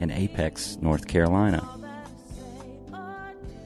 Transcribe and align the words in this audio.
in 0.00 0.10
Apex, 0.10 0.78
North 0.80 1.06
Carolina. 1.06 1.66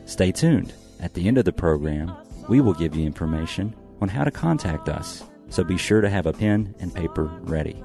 Stay 0.05 0.31
tuned. 0.31 0.75
At 1.01 1.15
the 1.15 1.27
end 1.27 1.39
of 1.39 1.45
the 1.45 1.53
program, 1.53 2.15
we 2.49 2.61
will 2.61 2.75
give 2.75 2.95
you 2.95 3.07
information 3.07 3.75
on 4.01 4.09
how 4.09 4.25
to 4.25 4.31
contact 4.31 4.89
us, 4.89 5.25
so 5.49 5.65
be 5.65 5.79
sure 5.79 6.01
to 6.01 6.11
have 6.11 6.27
a 6.27 6.33
pen 6.33 6.75
and 6.81 6.95
paper 6.95 7.25
ready. 7.43 7.83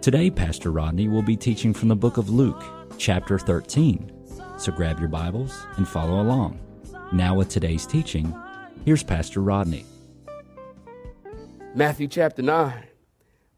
Today, 0.00 0.30
Pastor 0.30 0.70
Rodney 0.70 1.08
will 1.08 1.22
be 1.22 1.36
teaching 1.36 1.72
from 1.72 1.88
the 1.88 1.96
book 1.96 2.16
of 2.16 2.28
Luke, 2.28 2.62
chapter 2.98 3.38
13. 3.38 4.12
So 4.58 4.72
grab 4.72 4.98
your 4.98 5.08
Bibles 5.08 5.66
and 5.76 5.88
follow 5.88 6.20
along. 6.20 6.60
Now, 7.12 7.34
with 7.34 7.48
today's 7.48 7.86
teaching, 7.86 8.34
here's 8.84 9.02
Pastor 9.02 9.40
Rodney. 9.40 9.86
Matthew 11.74 12.08
chapter 12.08 12.42
9. 12.42 12.84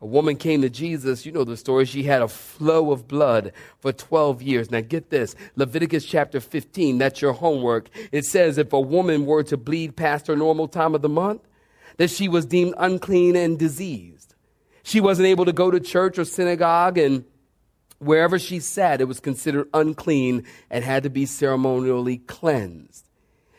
A 0.05 0.07
woman 0.07 0.37
came 0.37 0.61
to 0.61 0.69
Jesus. 0.69 1.25
You 1.25 1.33
know 1.33 1.45
the 1.45 1.57
story. 1.57 1.87
She 1.87 2.03
had 2.03 2.21
a 2.21 2.29
flow 2.29 2.93
of 2.93 3.09
blood 3.09 3.55
for 3.79 3.91
12 3.91 4.43
years. 4.43 4.71
Now 4.71 4.83
get 4.83 5.09
this 5.09 5.35
Leviticus 5.57 6.05
chapter 6.05 6.41
15, 6.41 6.99
that's 6.99 7.23
your 7.23 7.33
homework. 7.33 7.89
It 8.13 8.27
says 8.27 8.59
if 8.59 8.75
a 8.75 8.81
woman 8.81 9.25
were 9.25 9.43
to 9.45 9.57
bleed 9.57 9.97
past 9.97 10.27
her 10.27 10.37
normal 10.37 10.69
time 10.69 10.95
of 10.95 11.01
the 11.01 11.09
month, 11.09 11.41
that 11.97 12.11
she 12.11 12.29
was 12.29 12.45
deemed 12.45 12.75
unclean 12.77 13.35
and 13.35 13.59
diseased. 13.59 14.35
She 14.83 15.01
wasn't 15.01 15.29
able 15.29 15.47
to 15.47 15.55
go 15.55 15.71
to 15.71 15.81
church 15.81 16.19
or 16.19 16.27
synagogue, 16.27 16.99
and 16.99 17.25
wherever 17.99 18.39
she 18.39 18.61
sat, 18.61 19.01
it 19.01 19.09
was 19.09 19.21
considered 19.21 19.71
unclean 19.73 20.45
and 20.69 20.85
had 20.85 21.05
to 21.05 21.11
be 21.11 21.25
ceremonially 21.25 22.19
cleansed. 22.19 23.09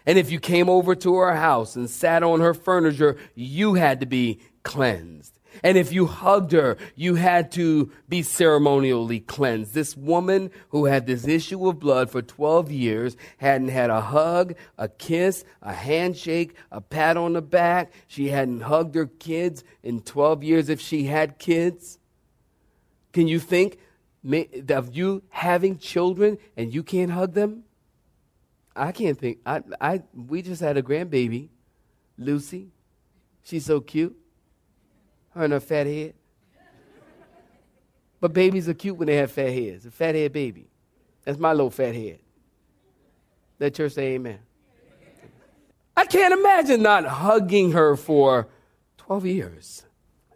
And 0.06 0.20
if 0.20 0.30
you 0.30 0.40
came 0.40 0.70
over 0.70 0.94
to 0.94 1.16
her 1.16 1.36
house 1.36 1.76
and 1.76 1.90
sat 1.90 2.22
on 2.22 2.40
her 2.42 2.54
furniture, 2.54 3.18
you 3.34 3.74
had 3.74 4.00
to 4.02 4.06
be 4.06 4.42
cleansed. 4.62 5.35
And 5.64 5.78
if 5.78 5.92
you 5.92 6.06
hugged 6.06 6.52
her, 6.52 6.78
you 6.96 7.16
had 7.16 7.52
to 7.54 7.92
be 8.08 8.22
ceremonially 8.22 9.20
cleansed. 9.20 9.74
This 9.74 9.96
woman 9.96 10.52
who 10.70 10.86
had 10.86 11.06
this 11.06 11.28
issue 11.28 11.68
of 11.68 11.80
blood 11.80 12.10
for 12.10 12.22
12 12.22 12.72
years 12.72 13.18
hadn't 13.38 13.70
had 13.70 13.90
a 13.90 14.02
hug, 14.02 14.56
a 14.78 14.88
kiss, 14.88 15.44
a 15.62 15.74
handshake, 15.74 16.56
a 16.72 16.82
pat 16.82 17.18
on 17.18 17.34
the 17.34 17.42
back. 17.42 17.92
She 18.08 18.30
hadn't 18.30 18.62
hugged 18.62 18.96
her 18.96 19.08
kids 19.08 19.64
in 19.84 20.02
12 20.02 20.44
years 20.44 20.70
if 20.70 20.82
she 20.82 21.04
had 21.06 21.40
kids. 21.40 22.00
Can 23.14 23.28
you 23.28 23.40
think 23.40 23.78
of 24.70 24.96
you 24.96 25.24
having 25.30 25.78
children 25.78 26.38
and 26.58 26.74
you 26.74 26.84
can't 26.84 27.12
hug 27.12 27.34
them? 27.34 27.64
I 28.76 28.92
can't 28.92 29.18
think. 29.18 29.40
I, 29.46 29.62
I, 29.80 30.04
we 30.14 30.42
just 30.42 30.62
had 30.62 30.76
a 30.76 30.84
grandbaby, 30.84 31.48
Lucy. 32.18 32.72
She's 33.44 33.66
so 33.66 33.80
cute. 33.80 34.18
Her 35.36 35.44
and 35.44 35.54
her 35.54 35.60
fat 35.60 35.86
head. 35.86 36.14
But 38.20 38.34
babies 38.34 38.68
are 38.68 38.74
cute 38.74 38.98
when 38.98 39.08
they 39.08 39.18
have 39.18 39.32
fat 39.32 39.52
heads. 39.52 39.86
A 39.86 39.92
fat 39.92 40.16
head 40.16 40.34
baby. 40.34 40.68
That's 41.24 41.38
my 41.38 41.52
little 41.52 41.70
fat 41.70 41.94
head. 41.94 42.20
Let 43.60 43.74
church 43.74 43.94
say 43.94 44.14
amen. 44.14 44.40
I 45.98 46.06
can't 46.06 46.34
imagine 46.34 46.82
not 46.82 47.06
hugging 47.06 47.72
her 47.72 47.96
for 47.96 48.48
12 48.98 49.26
years, 49.26 49.86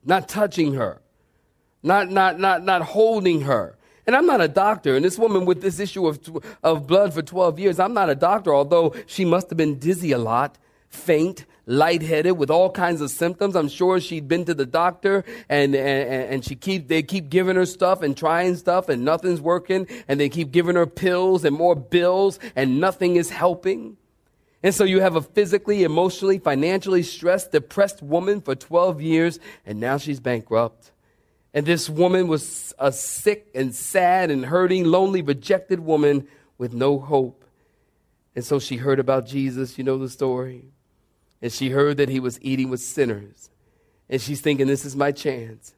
not 0.05 0.29
touching 0.29 0.73
her, 0.73 1.01
not, 1.83 2.09
not, 2.09 2.39
not, 2.39 2.63
not 2.63 2.81
holding 2.81 3.41
her. 3.41 3.77
And 4.07 4.15
I'm 4.15 4.25
not 4.25 4.41
a 4.41 4.47
doctor. 4.47 4.95
And 4.95 5.03
this 5.03 5.19
woman 5.19 5.45
with 5.45 5.61
this 5.61 5.79
issue 5.79 6.07
of, 6.07 6.19
of 6.63 6.87
blood 6.87 7.13
for 7.13 7.21
12 7.21 7.59
years, 7.59 7.79
I'm 7.79 7.93
not 7.93 8.09
a 8.09 8.15
doctor, 8.15 8.55
although 8.55 8.95
she 9.05 9.25
must 9.25 9.49
have 9.49 9.57
been 9.57 9.77
dizzy 9.77 10.13
a 10.13 10.17
lot, 10.17 10.57
faint, 10.89 11.45
lightheaded 11.65 12.37
with 12.37 12.49
all 12.49 12.71
kinds 12.71 12.99
of 12.99 13.11
symptoms. 13.11 13.55
I'm 13.55 13.69
sure 13.69 13.99
she'd 13.99 14.27
been 14.27 14.43
to 14.45 14.53
the 14.53 14.65
doctor 14.65 15.23
and, 15.47 15.75
and, 15.75 16.33
and 16.33 16.45
she 16.45 16.55
keep, 16.55 16.87
they 16.87 17.03
keep 17.03 17.29
giving 17.29 17.55
her 17.55 17.65
stuff 17.65 18.01
and 18.01 18.17
trying 18.17 18.55
stuff 18.55 18.89
and 18.89 19.05
nothing's 19.05 19.39
working. 19.39 19.87
And 20.07 20.19
they 20.19 20.29
keep 20.29 20.51
giving 20.51 20.75
her 20.75 20.87
pills 20.87 21.45
and 21.45 21.55
more 21.55 21.75
bills 21.75 22.39
and 22.55 22.79
nothing 22.79 23.15
is 23.15 23.29
helping. 23.29 23.97
And 24.63 24.73
so 24.75 24.83
you 24.83 24.99
have 24.99 25.15
a 25.15 25.21
physically, 25.21 25.83
emotionally, 25.83 26.39
financially 26.39 27.03
stressed, 27.03 27.51
depressed 27.51 28.01
woman 28.01 28.41
for 28.41 28.55
12 28.55 29.01
years 29.01 29.39
and 29.65 29.79
now 29.79 29.97
she's 29.97 30.19
bankrupt. 30.19 30.91
And 31.53 31.65
this 31.65 31.89
woman 31.89 32.27
was 32.27 32.73
a 32.79 32.91
sick 32.91 33.47
and 33.55 33.73
sad 33.73 34.31
and 34.31 34.45
hurting, 34.45 34.85
lonely, 34.85 35.21
rejected 35.21 35.79
woman 35.79 36.27
with 36.57 36.73
no 36.73 36.99
hope. 36.99 37.45
And 38.35 38.43
so 38.43 38.59
she 38.59 38.77
heard 38.77 38.99
about 38.99 39.25
Jesus. 39.25 39.77
You 39.77 39.83
know 39.83 39.97
the 39.97 40.09
story 40.09 40.65
and 41.41 41.51
she 41.51 41.69
heard 41.69 41.97
that 41.97 42.09
he 42.09 42.19
was 42.19 42.39
eating 42.41 42.69
with 42.69 42.81
sinners. 42.81 43.49
And 44.09 44.21
she's 44.21 44.41
thinking, 44.41 44.67
this 44.67 44.85
is 44.85 44.95
my 44.95 45.11
chance. 45.11 45.73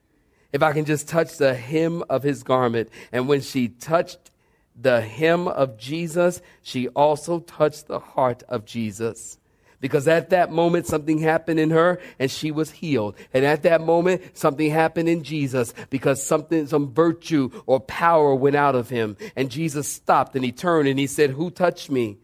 If 0.52 0.62
I 0.62 0.72
can 0.72 0.84
just 0.84 1.08
touch 1.08 1.38
the 1.38 1.54
hem 1.54 2.02
of 2.10 2.22
his 2.22 2.42
garment. 2.42 2.90
And 3.10 3.28
when 3.28 3.40
she 3.40 3.68
touched 3.68 4.30
the 4.74 5.00
hem 5.00 5.48
of 5.48 5.78
Jesus, 5.78 6.40
she 6.62 6.88
also 6.88 7.40
touched 7.40 7.86
the 7.86 7.98
heart 7.98 8.42
of 8.48 8.64
Jesus. 8.64 9.38
Because 9.80 10.06
at 10.06 10.30
that 10.30 10.52
moment, 10.52 10.86
something 10.86 11.18
happened 11.18 11.58
in 11.58 11.70
her 11.70 12.00
and 12.18 12.30
she 12.30 12.52
was 12.52 12.70
healed. 12.70 13.16
And 13.34 13.44
at 13.44 13.64
that 13.64 13.80
moment, 13.80 14.22
something 14.36 14.70
happened 14.70 15.08
in 15.08 15.24
Jesus 15.24 15.74
because 15.90 16.22
something, 16.22 16.68
some 16.68 16.92
virtue 16.92 17.50
or 17.66 17.80
power 17.80 18.34
went 18.34 18.54
out 18.54 18.76
of 18.76 18.88
him. 18.88 19.16
And 19.34 19.50
Jesus 19.50 19.88
stopped 19.88 20.36
and 20.36 20.44
he 20.44 20.52
turned 20.52 20.88
and 20.88 20.98
he 21.00 21.08
said, 21.08 21.30
Who 21.30 21.50
touched 21.50 21.90
me? 21.90 22.18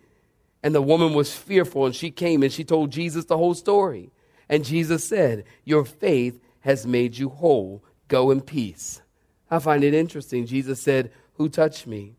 And 0.63 0.75
the 0.75 0.83
woman 0.83 1.15
was 1.15 1.35
fearful, 1.35 1.87
and 1.87 1.95
she 1.95 2.11
came 2.11 2.43
and 2.43 2.53
she 2.53 2.65
told 2.65 2.91
Jesus 2.91 3.27
the 3.27 3.37
whole 3.37 3.55
story. 3.55 4.11
And 4.49 4.65
Jesus 4.65 5.05
said, 5.05 5.45
Your 5.65 5.85
faith 5.85 6.41
has 6.61 6.87
made 6.87 7.17
you 7.17 7.29
whole. 7.29 7.83
Go 8.09 8.31
in 8.31 8.41
peace. 8.41 9.03
I 9.51 9.59
find 9.59 9.85
it 9.85 9.95
interesting. 9.95 10.47
Jesus 10.47 10.81
said, 10.81 11.13
Who 11.35 11.49
touched 11.49 11.87
me? 11.87 12.17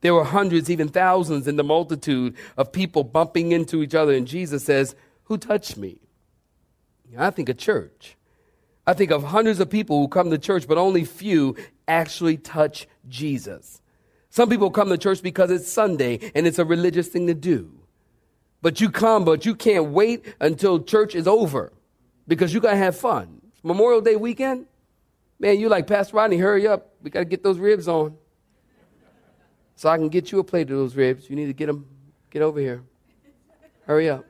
There 0.00 0.14
were 0.14 0.24
hundreds, 0.24 0.70
even 0.70 0.88
thousands 0.88 1.48
in 1.48 1.56
the 1.56 1.64
multitude 1.64 2.36
of 2.56 2.72
people 2.72 3.04
bumping 3.04 3.52
into 3.52 3.82
each 3.82 3.94
other. 3.94 4.12
And 4.12 4.26
Jesus 4.26 4.64
says, 4.64 4.94
Who 5.24 5.38
touched 5.38 5.76
me? 5.76 5.98
I 7.16 7.30
think 7.30 7.48
of 7.48 7.58
church. 7.58 8.16
I 8.86 8.94
think 8.94 9.10
of 9.10 9.22
hundreds 9.22 9.60
of 9.60 9.68
people 9.68 10.00
who 10.00 10.08
come 10.08 10.30
to 10.30 10.38
church, 10.38 10.66
but 10.66 10.78
only 10.78 11.04
few 11.04 11.56
actually 11.86 12.36
touch 12.36 12.88
Jesus. 13.08 13.82
Some 14.30 14.48
people 14.48 14.70
come 14.70 14.88
to 14.90 14.98
church 14.98 15.22
because 15.22 15.50
it's 15.50 15.70
Sunday 15.70 16.30
and 16.34 16.46
it's 16.46 16.58
a 16.58 16.64
religious 16.64 17.08
thing 17.08 17.26
to 17.26 17.34
do. 17.34 17.72
But 18.60 18.80
you 18.80 18.90
come, 18.90 19.24
but 19.24 19.46
you 19.46 19.54
can't 19.54 19.86
wait 19.86 20.34
until 20.40 20.82
church 20.82 21.14
is 21.14 21.26
over 21.26 21.72
because 22.26 22.52
you 22.52 22.60
got 22.60 22.72
to 22.72 22.76
have 22.76 22.96
fun. 22.96 23.40
Memorial 23.62 24.00
Day 24.00 24.16
weekend, 24.16 24.66
man, 25.38 25.58
you 25.58 25.68
like, 25.68 25.86
Pastor 25.86 26.16
Rodney, 26.16 26.36
hurry 26.36 26.66
up. 26.66 26.94
We 27.02 27.10
got 27.10 27.20
to 27.20 27.24
get 27.24 27.42
those 27.42 27.58
ribs 27.58 27.88
on. 27.88 28.16
So 29.76 29.88
I 29.88 29.96
can 29.96 30.08
get 30.08 30.32
you 30.32 30.40
a 30.40 30.44
plate 30.44 30.70
of 30.70 30.76
those 30.76 30.96
ribs. 30.96 31.30
You 31.30 31.36
need 31.36 31.46
to 31.46 31.52
get 31.52 31.66
them, 31.66 31.86
get 32.30 32.42
over 32.42 32.58
here. 32.58 32.82
Hurry 33.86 34.10
up. 34.10 34.24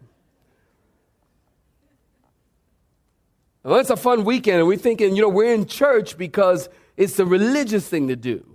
Well, 3.62 3.80
it's 3.80 3.90
a 3.90 3.96
fun 3.96 4.24
weekend, 4.24 4.58
and 4.58 4.68
we're 4.68 4.78
thinking, 4.78 5.16
you 5.16 5.22
know, 5.22 5.28
we're 5.28 5.52
in 5.52 5.66
church 5.66 6.16
because 6.16 6.68
it's 6.96 7.18
a 7.18 7.26
religious 7.26 7.88
thing 7.88 8.08
to 8.08 8.16
do 8.16 8.47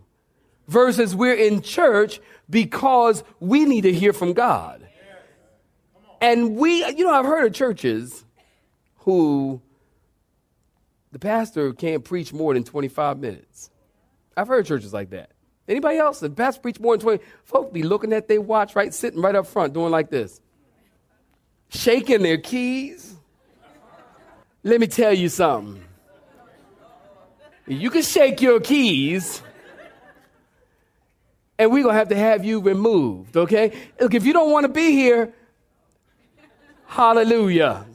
versus 0.73 1.15
we're 1.15 1.35
in 1.35 1.61
church 1.61 2.19
because 2.49 3.23
we 3.39 3.63
need 3.63 3.81
to 3.81 3.93
hear 3.93 4.11
from 4.11 4.33
God. 4.33 4.85
And 6.19 6.55
we, 6.55 6.85
you 6.95 7.05
know, 7.05 7.11
I've 7.11 7.25
heard 7.25 7.45
of 7.45 7.53
churches 7.53 8.25
who 8.99 9.61
the 11.11 11.19
pastor 11.19 11.73
can't 11.73 12.03
preach 12.03 12.33
more 12.33 12.53
than 12.53 12.63
25 12.63 13.19
minutes. 13.19 13.69
I've 14.35 14.47
heard 14.47 14.65
churches 14.65 14.91
like 14.93 15.11
that. 15.11 15.29
Anybody 15.67 15.97
else? 15.97 16.19
The 16.19 16.29
pastor 16.29 16.61
preach 16.61 16.79
more 16.79 16.97
than 16.97 17.01
20. 17.03 17.23
Folk 17.43 17.71
be 17.71 17.83
looking 17.83 18.11
at 18.11 18.27
their 18.27 18.41
watch, 18.41 18.75
right, 18.75 18.93
sitting 18.93 19.21
right 19.21 19.35
up 19.35 19.45
front, 19.45 19.73
doing 19.73 19.91
like 19.91 20.09
this, 20.09 20.41
shaking 21.69 22.23
their 22.23 22.39
keys. 22.39 23.15
Let 24.63 24.79
me 24.79 24.87
tell 24.87 25.13
you 25.13 25.29
something. 25.29 25.83
You 27.67 27.91
can 27.91 28.01
shake 28.01 28.41
your 28.41 28.59
keys 28.59 29.43
and 31.57 31.71
we're 31.71 31.83
going 31.83 31.93
to 31.93 31.99
have 31.99 32.09
to 32.09 32.15
have 32.15 32.43
you 32.43 32.59
removed, 32.59 33.37
okay? 33.37 33.71
Look, 33.99 34.13
if 34.13 34.25
you 34.25 34.33
don't 34.33 34.51
want 34.51 34.65
to 34.65 34.71
be 34.71 34.91
here, 34.91 35.33
hallelujah. 36.87 37.85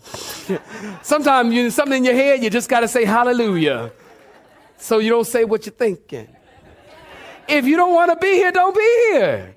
Sometimes 1.02 1.52
you 1.52 1.70
something 1.70 1.98
in 1.98 2.04
your 2.04 2.14
head, 2.14 2.42
you 2.42 2.50
just 2.50 2.68
got 2.68 2.80
to 2.80 2.88
say 2.88 3.04
hallelujah. 3.04 3.92
So 4.76 4.98
you 4.98 5.10
don't 5.10 5.26
say 5.26 5.44
what 5.44 5.66
you're 5.66 5.74
thinking. 5.74 6.28
If 7.48 7.64
you 7.64 7.76
don't 7.76 7.94
want 7.94 8.10
to 8.12 8.16
be 8.16 8.34
here, 8.34 8.52
don't 8.52 8.74
be 8.74 9.10
here. 9.10 9.56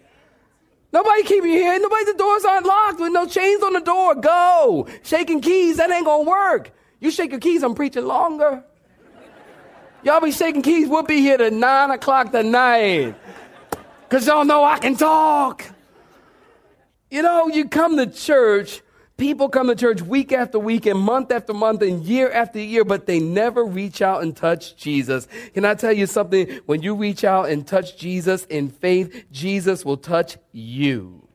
Nobody 0.94 1.24
keep 1.24 1.44
you 1.44 1.52
here. 1.52 1.80
Nobody, 1.80 2.06
the 2.06 2.14
doors 2.18 2.44
aren't 2.44 2.66
locked 2.66 3.00
with 3.00 3.14
no 3.14 3.26
chains 3.26 3.64
on 3.64 3.74
the 3.74 3.82
door. 3.82 4.16
Go. 4.16 4.88
Shaking 5.04 5.42
keys, 5.42 5.78
that 5.78 5.90
ain't 5.92 6.06
gonna 6.06 6.30
work. 6.30 6.72
You 7.00 7.12
shake 7.12 7.32
your 7.32 7.40
keys, 7.40 7.64
I'm 7.64 7.76
preaching 7.76 8.06
longer. 8.06 8.64
Y'all 10.04 10.20
be 10.20 10.32
shaking 10.32 10.62
keys, 10.62 10.88
we'll 10.88 11.04
be 11.04 11.22
here 11.22 11.38
to 11.38 11.52
nine 11.52 11.92
o'clock 11.92 12.32
tonight. 12.32 13.16
Cause 14.12 14.28
y'all 14.28 14.44
know 14.44 14.66
I 14.66 14.78
can 14.78 14.98
talk. 14.98 15.64
You 17.10 17.22
know, 17.22 17.48
you 17.48 17.70
come 17.70 17.96
to 17.96 18.08
church, 18.08 18.82
people 19.16 19.48
come 19.48 19.68
to 19.68 19.76
church 19.76 20.02
week 20.02 20.34
after 20.34 20.60
week 20.60 20.86
and 20.86 21.00
month 21.00 21.32
after 21.32 21.54
month 21.54 21.82
and 21.82 22.04
year 22.04 22.30
after 22.30 22.60
year, 22.60 22.84
but 22.84 23.06
they 23.06 23.22
never 23.22 23.64
reach 23.64 24.02
out 24.02 24.22
and 24.22 24.36
touch 24.36 24.76
Jesus. 24.76 25.30
Can 25.54 25.64
I 25.64 25.76
tell 25.76 25.94
you 25.94 26.08
something? 26.08 26.60
When 26.66 26.82
you 26.82 26.94
reach 26.94 27.24
out 27.24 27.48
and 27.48 27.66
touch 27.66 27.98
Jesus 27.98 28.44
in 28.48 28.68
faith, 28.68 29.28
Jesus 29.32 29.86
will 29.86 29.96
touch 29.96 30.36
you 30.52 31.26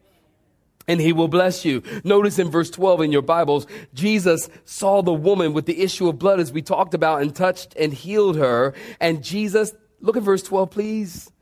and 0.87 1.01
he 1.01 1.15
will 1.15 1.29
bless 1.29 1.65
you. 1.65 1.83
Notice 2.05 2.39
in 2.39 2.51
verse 2.51 2.69
12 2.69 3.01
in 3.01 3.11
your 3.11 3.23
Bibles, 3.23 3.67
Jesus 3.95 4.51
saw 4.67 5.01
the 5.01 5.15
woman 5.15 5.55
with 5.55 5.65
the 5.65 5.81
issue 5.81 6.11
of 6.11 6.19
blood 6.19 6.41
as 6.41 6.53
we 6.53 6.61
talked 6.61 6.93
about 6.93 7.23
and 7.23 7.35
touched 7.35 7.75
and 7.77 7.95
healed 7.95 8.37
her. 8.37 8.75
And 9.01 9.25
Jesus, 9.25 9.73
look 10.03 10.19
at 10.19 10.23
verse 10.23 10.43
12, 10.43 10.71
please. 10.71 11.33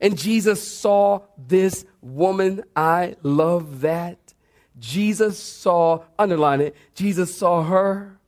And 0.00 0.16
Jesus 0.16 0.66
saw 0.66 1.22
this 1.36 1.84
woman. 2.00 2.62
I 2.76 3.16
love 3.22 3.80
that. 3.80 4.18
Jesus 4.78 5.38
saw, 5.38 6.04
underline 6.18 6.60
it, 6.60 6.76
Jesus 6.94 7.36
saw 7.36 7.62
her. 7.64 8.18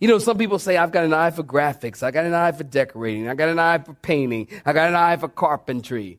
You 0.00 0.06
know, 0.06 0.18
some 0.18 0.38
people 0.38 0.58
say, 0.58 0.76
I've 0.76 0.92
got 0.92 1.04
an 1.04 1.14
eye 1.14 1.30
for 1.30 1.42
graphics. 1.42 2.02
I 2.02 2.10
got 2.10 2.24
an 2.24 2.34
eye 2.34 2.52
for 2.52 2.62
decorating. 2.62 3.28
I 3.28 3.34
got 3.34 3.48
an 3.48 3.58
eye 3.58 3.78
for 3.78 3.94
painting. 3.94 4.48
I 4.64 4.72
got 4.72 4.88
an 4.88 4.94
eye 4.94 5.16
for 5.16 5.28
carpentry. 5.28 6.18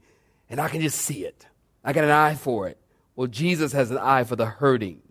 And 0.50 0.60
I 0.60 0.68
can 0.68 0.82
just 0.82 1.00
see 1.00 1.24
it. 1.24 1.46
I 1.84 1.94
got 1.94 2.04
an 2.04 2.10
eye 2.10 2.36
for 2.36 2.68
it. 2.68 2.78
Well, 3.16 3.28
Jesus 3.28 3.72
has 3.72 3.92
an 3.92 3.98
eye 3.98 4.24
for 4.24 4.36
the 4.36 4.46
hurting. 4.46 5.02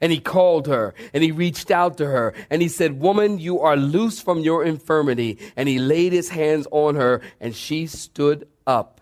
And 0.00 0.10
he 0.10 0.18
called 0.18 0.66
her 0.66 0.92
and 1.14 1.22
he 1.22 1.30
reached 1.30 1.70
out 1.70 1.96
to 1.98 2.06
her 2.06 2.34
and 2.50 2.60
he 2.60 2.68
said, 2.68 3.00
Woman, 3.00 3.38
you 3.38 3.60
are 3.60 3.76
loose 3.76 4.20
from 4.20 4.40
your 4.40 4.64
infirmity. 4.64 5.38
And 5.56 5.68
he 5.68 5.78
laid 5.78 6.12
his 6.12 6.28
hands 6.28 6.66
on 6.70 6.96
her 6.96 7.22
and 7.40 7.54
she 7.54 7.86
stood 7.86 8.48
up. 8.66 8.93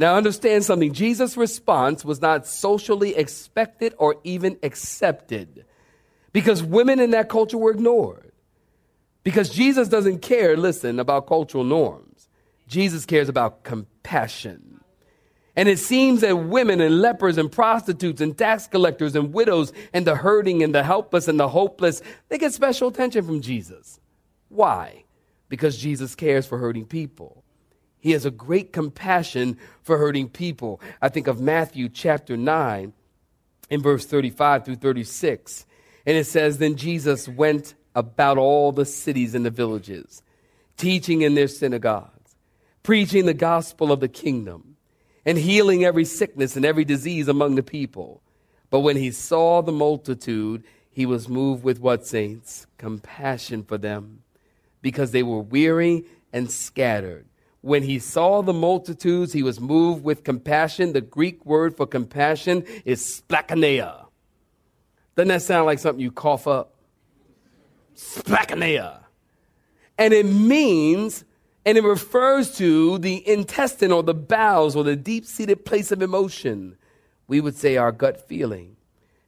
Now, 0.00 0.16
understand 0.16 0.64
something. 0.64 0.94
Jesus' 0.94 1.36
response 1.36 2.06
was 2.06 2.22
not 2.22 2.46
socially 2.46 3.14
expected 3.14 3.92
or 3.98 4.16
even 4.24 4.56
accepted 4.62 5.66
because 6.32 6.62
women 6.62 7.00
in 7.00 7.10
that 7.10 7.28
culture 7.28 7.58
were 7.58 7.70
ignored. 7.70 8.32
Because 9.24 9.50
Jesus 9.50 9.88
doesn't 9.88 10.20
care, 10.20 10.56
listen, 10.56 11.00
about 11.00 11.26
cultural 11.26 11.64
norms. 11.64 12.30
Jesus 12.66 13.04
cares 13.04 13.28
about 13.28 13.62
compassion. 13.62 14.80
And 15.54 15.68
it 15.68 15.78
seems 15.78 16.22
that 16.22 16.34
women 16.34 16.80
and 16.80 17.02
lepers 17.02 17.36
and 17.36 17.52
prostitutes 17.52 18.22
and 18.22 18.38
tax 18.38 18.66
collectors 18.68 19.14
and 19.14 19.34
widows 19.34 19.70
and 19.92 20.06
the 20.06 20.16
hurting 20.16 20.62
and 20.62 20.74
the 20.74 20.82
helpless 20.82 21.28
and 21.28 21.38
the 21.38 21.48
hopeless, 21.48 22.00
they 22.30 22.38
get 22.38 22.54
special 22.54 22.88
attention 22.88 23.22
from 23.22 23.42
Jesus. 23.42 24.00
Why? 24.48 25.04
Because 25.50 25.76
Jesus 25.76 26.14
cares 26.14 26.46
for 26.46 26.56
hurting 26.56 26.86
people. 26.86 27.44
He 28.00 28.12
has 28.12 28.24
a 28.24 28.30
great 28.30 28.72
compassion 28.72 29.58
for 29.82 29.98
hurting 29.98 30.30
people. 30.30 30.80
I 31.00 31.10
think 31.10 31.26
of 31.26 31.40
Matthew 31.40 31.88
chapter 31.88 32.36
9 32.36 32.92
in 33.68 33.82
verse 33.82 34.06
35 34.06 34.64
through 34.64 34.76
36. 34.76 35.66
And 36.06 36.16
it 36.16 36.24
says, 36.24 36.58
Then 36.58 36.76
Jesus 36.76 37.28
went 37.28 37.74
about 37.94 38.38
all 38.38 38.72
the 38.72 38.84
cities 38.84 39.34
and 39.34 39.44
the 39.44 39.50
villages, 39.50 40.22
teaching 40.76 41.22
in 41.22 41.34
their 41.34 41.48
synagogues, 41.48 42.36
preaching 42.82 43.26
the 43.26 43.34
gospel 43.34 43.92
of 43.92 44.00
the 44.00 44.08
kingdom 44.08 44.76
and 45.26 45.36
healing 45.36 45.84
every 45.84 46.04
sickness 46.04 46.56
and 46.56 46.64
every 46.64 46.84
disease 46.84 47.28
among 47.28 47.54
the 47.54 47.62
people. 47.62 48.22
But 48.70 48.80
when 48.80 48.96
he 48.96 49.10
saw 49.10 49.60
the 49.60 49.72
multitude, 49.72 50.64
he 50.90 51.04
was 51.06 51.28
moved 51.28 51.64
with 51.64 51.80
what, 51.80 52.06
saints? 52.06 52.66
Compassion 52.78 53.64
for 53.64 53.78
them, 53.78 54.22
because 54.80 55.10
they 55.10 55.22
were 55.22 55.40
weary 55.40 56.04
and 56.32 56.50
scattered. 56.50 57.26
When 57.62 57.82
he 57.82 57.98
saw 57.98 58.42
the 58.42 58.54
multitudes, 58.54 59.32
he 59.32 59.42
was 59.42 59.60
moved 59.60 60.02
with 60.02 60.24
compassion. 60.24 60.92
The 60.92 61.00
Greek 61.00 61.44
word 61.44 61.76
for 61.76 61.86
compassion 61.86 62.64
is 62.84 63.22
splacheneia. 63.22 64.06
Doesn't 65.14 65.28
that 65.28 65.42
sound 65.42 65.66
like 65.66 65.78
something 65.78 66.00
you 66.00 66.10
cough 66.10 66.46
up? 66.46 66.74
Splacheneia. 67.94 69.00
And 69.98 70.14
it 70.14 70.24
means 70.24 71.24
and 71.66 71.76
it 71.76 71.84
refers 71.84 72.56
to 72.56 72.98
the 72.98 73.26
intestine 73.28 73.92
or 73.92 74.02
the 74.02 74.14
bowels 74.14 74.74
or 74.74 74.82
the 74.82 74.96
deep 74.96 75.26
seated 75.26 75.64
place 75.64 75.92
of 75.92 76.00
emotion. 76.00 76.76
We 77.28 77.40
would 77.40 77.56
say 77.56 77.76
our 77.76 77.92
gut 77.92 78.26
feeling. 78.26 78.76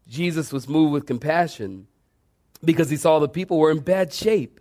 Jesus 0.08 0.52
was 0.52 0.69
moved 0.69 0.93
with 0.93 1.06
compassion 1.06 1.87
because 2.64 2.90
he 2.90 2.96
saw 2.96 3.19
the 3.19 3.29
people 3.29 3.58
were 3.58 3.70
in 3.70 3.81
bad 3.81 4.12
shape. 4.12 4.61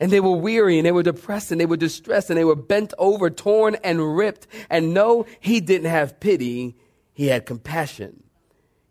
And 0.00 0.12
they 0.12 0.20
were 0.20 0.32
weary 0.32 0.78
and 0.78 0.86
they 0.86 0.92
were 0.92 1.02
depressed 1.02 1.50
and 1.50 1.60
they 1.60 1.66
were 1.66 1.76
distressed 1.76 2.30
and 2.30 2.38
they 2.38 2.44
were 2.44 2.54
bent 2.54 2.94
over, 2.98 3.30
torn 3.30 3.76
and 3.82 4.16
ripped. 4.16 4.46
And 4.70 4.94
no, 4.94 5.26
he 5.40 5.60
didn't 5.60 5.90
have 5.90 6.20
pity. 6.20 6.76
He 7.12 7.26
had 7.26 7.46
compassion. 7.46 8.22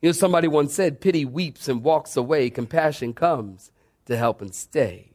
You 0.01 0.09
know, 0.09 0.13
somebody 0.13 0.47
once 0.47 0.73
said, 0.73 0.99
pity 0.99 1.23
weeps 1.23 1.67
and 1.67 1.83
walks 1.83 2.17
away. 2.17 2.49
Compassion 2.49 3.13
comes 3.13 3.71
to 4.05 4.17
help 4.17 4.41
and 4.41 4.53
stay. 4.53 5.13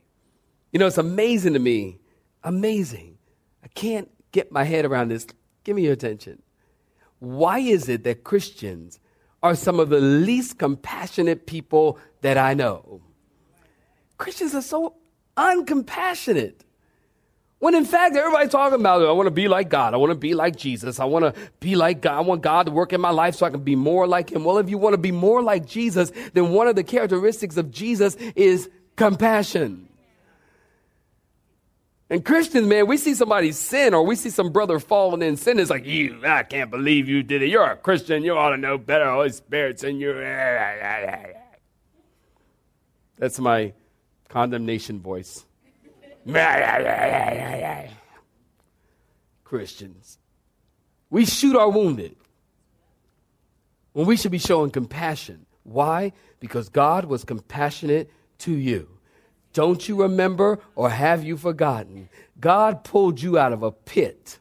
You 0.72 0.78
know, 0.78 0.86
it's 0.86 0.98
amazing 0.98 1.52
to 1.52 1.58
me 1.58 1.98
Amazing. 2.44 3.18
I 3.62 3.68
can't 3.68 4.10
get 4.32 4.50
my 4.50 4.64
head 4.64 4.84
around 4.84 5.08
this. 5.08 5.26
Give 5.64 5.76
me 5.76 5.82
your 5.82 5.92
attention. 5.92 6.42
Why 7.18 7.60
is 7.60 7.88
it 7.88 8.04
that 8.04 8.24
Christians 8.24 8.98
are 9.42 9.54
some 9.54 9.78
of 9.78 9.90
the 9.90 10.00
least 10.00 10.58
compassionate 10.58 11.46
people 11.46 11.98
that 12.22 12.36
I 12.36 12.54
know? 12.54 13.00
Christians 14.18 14.54
are 14.54 14.62
so 14.62 14.94
uncompassionate. 15.36 16.64
When 17.62 17.76
in 17.76 17.84
fact, 17.84 18.16
everybody's 18.16 18.50
talking 18.50 18.80
about, 18.80 19.02
I 19.06 19.12
want 19.12 19.28
to 19.28 19.30
be 19.30 19.46
like 19.46 19.68
God. 19.68 19.94
I 19.94 19.96
want 19.96 20.10
to 20.10 20.18
be 20.18 20.34
like 20.34 20.56
Jesus. 20.56 20.98
I 20.98 21.04
want 21.04 21.32
to 21.32 21.40
be 21.60 21.76
like 21.76 22.00
God. 22.00 22.16
I 22.16 22.20
want 22.22 22.42
God 22.42 22.66
to 22.66 22.72
work 22.72 22.92
in 22.92 23.00
my 23.00 23.10
life 23.10 23.36
so 23.36 23.46
I 23.46 23.50
can 23.50 23.62
be 23.62 23.76
more 23.76 24.08
like 24.08 24.32
Him. 24.32 24.42
Well, 24.42 24.58
if 24.58 24.68
you 24.68 24.78
want 24.78 24.94
to 24.94 24.98
be 24.98 25.12
more 25.12 25.42
like 25.42 25.64
Jesus, 25.64 26.10
then 26.32 26.50
one 26.50 26.66
of 26.66 26.74
the 26.74 26.82
characteristics 26.82 27.56
of 27.56 27.70
Jesus 27.70 28.16
is 28.34 28.68
compassion. 28.96 29.88
And 32.10 32.24
Christians, 32.24 32.66
man, 32.66 32.88
we 32.88 32.96
see 32.96 33.14
somebody 33.14 33.52
sin 33.52 33.94
or 33.94 34.04
we 34.04 34.16
see 34.16 34.30
some 34.30 34.50
brother 34.50 34.80
falling 34.80 35.22
in 35.22 35.36
sin. 35.36 35.60
It's 35.60 35.70
like, 35.70 35.86
you, 35.86 36.20
I 36.26 36.42
can't 36.42 36.68
believe 36.68 37.08
you 37.08 37.22
did 37.22 37.42
it. 37.42 37.48
You're 37.48 37.64
a 37.64 37.76
Christian. 37.76 38.24
You 38.24 38.36
ought 38.36 38.50
to 38.50 38.56
know 38.56 38.76
better. 38.76 39.08
Holy 39.08 39.30
Spirit's 39.30 39.84
in 39.84 40.00
you. 40.00 40.14
That's 43.18 43.38
my 43.38 43.72
condemnation 44.32 44.98
voice. 44.98 45.44
Christians. 49.44 50.18
We 51.10 51.26
shoot 51.26 51.54
our 51.54 51.68
wounded 51.68 52.16
when 53.92 54.06
we 54.06 54.16
should 54.16 54.32
be 54.32 54.38
showing 54.38 54.70
compassion. 54.70 55.44
Why? 55.64 56.12
Because 56.40 56.70
God 56.70 57.04
was 57.04 57.24
compassionate 57.24 58.10
to 58.38 58.52
you. 58.52 58.88
Don't 59.52 59.86
you 59.86 60.00
remember 60.00 60.60
or 60.74 60.88
have 60.88 61.22
you 61.22 61.36
forgotten? 61.36 62.08
God 62.40 62.84
pulled 62.84 63.20
you 63.20 63.38
out 63.38 63.52
of 63.52 63.62
a 63.62 63.70
pit. 63.70 64.38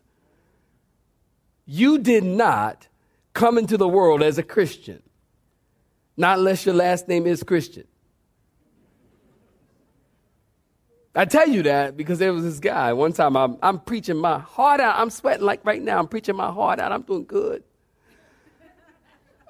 You 1.66 1.98
did 2.00 2.24
not 2.24 2.88
come 3.34 3.58
into 3.58 3.76
the 3.76 3.90
world 3.90 4.24
as 4.24 4.38
a 4.38 4.44
Christian, 4.44 5.04
not 6.16 6.38
unless 6.38 6.66
your 6.66 6.76
last 6.76 7.10
name 7.10 7.28
is 7.28 7.44
Christian. 7.44 7.88
I 11.14 11.26
tell 11.26 11.48
you 11.48 11.64
that 11.64 11.98
because 11.98 12.20
there 12.20 12.34
was 12.34 12.44
this 12.44 12.60
guy. 12.60 12.94
One 12.94 13.12
time 13.12 13.36
I'm, 13.36 13.58
I'm 13.62 13.80
preaching 13.80 14.18
my 14.18 14.40
heart 14.40 14.80
out. 14.80 14.98
I'm 14.98 15.10
sweating 15.10 15.46
like 15.46 15.66
right 15.66 15.82
now. 15.82 16.00
I'm 16.00 16.08
preaching 16.08 16.36
my 16.36 16.52
heart 16.52 16.80
out. 16.80 16.92
I'm 16.92 17.02
doing 17.02 17.26
good. 17.26 17.64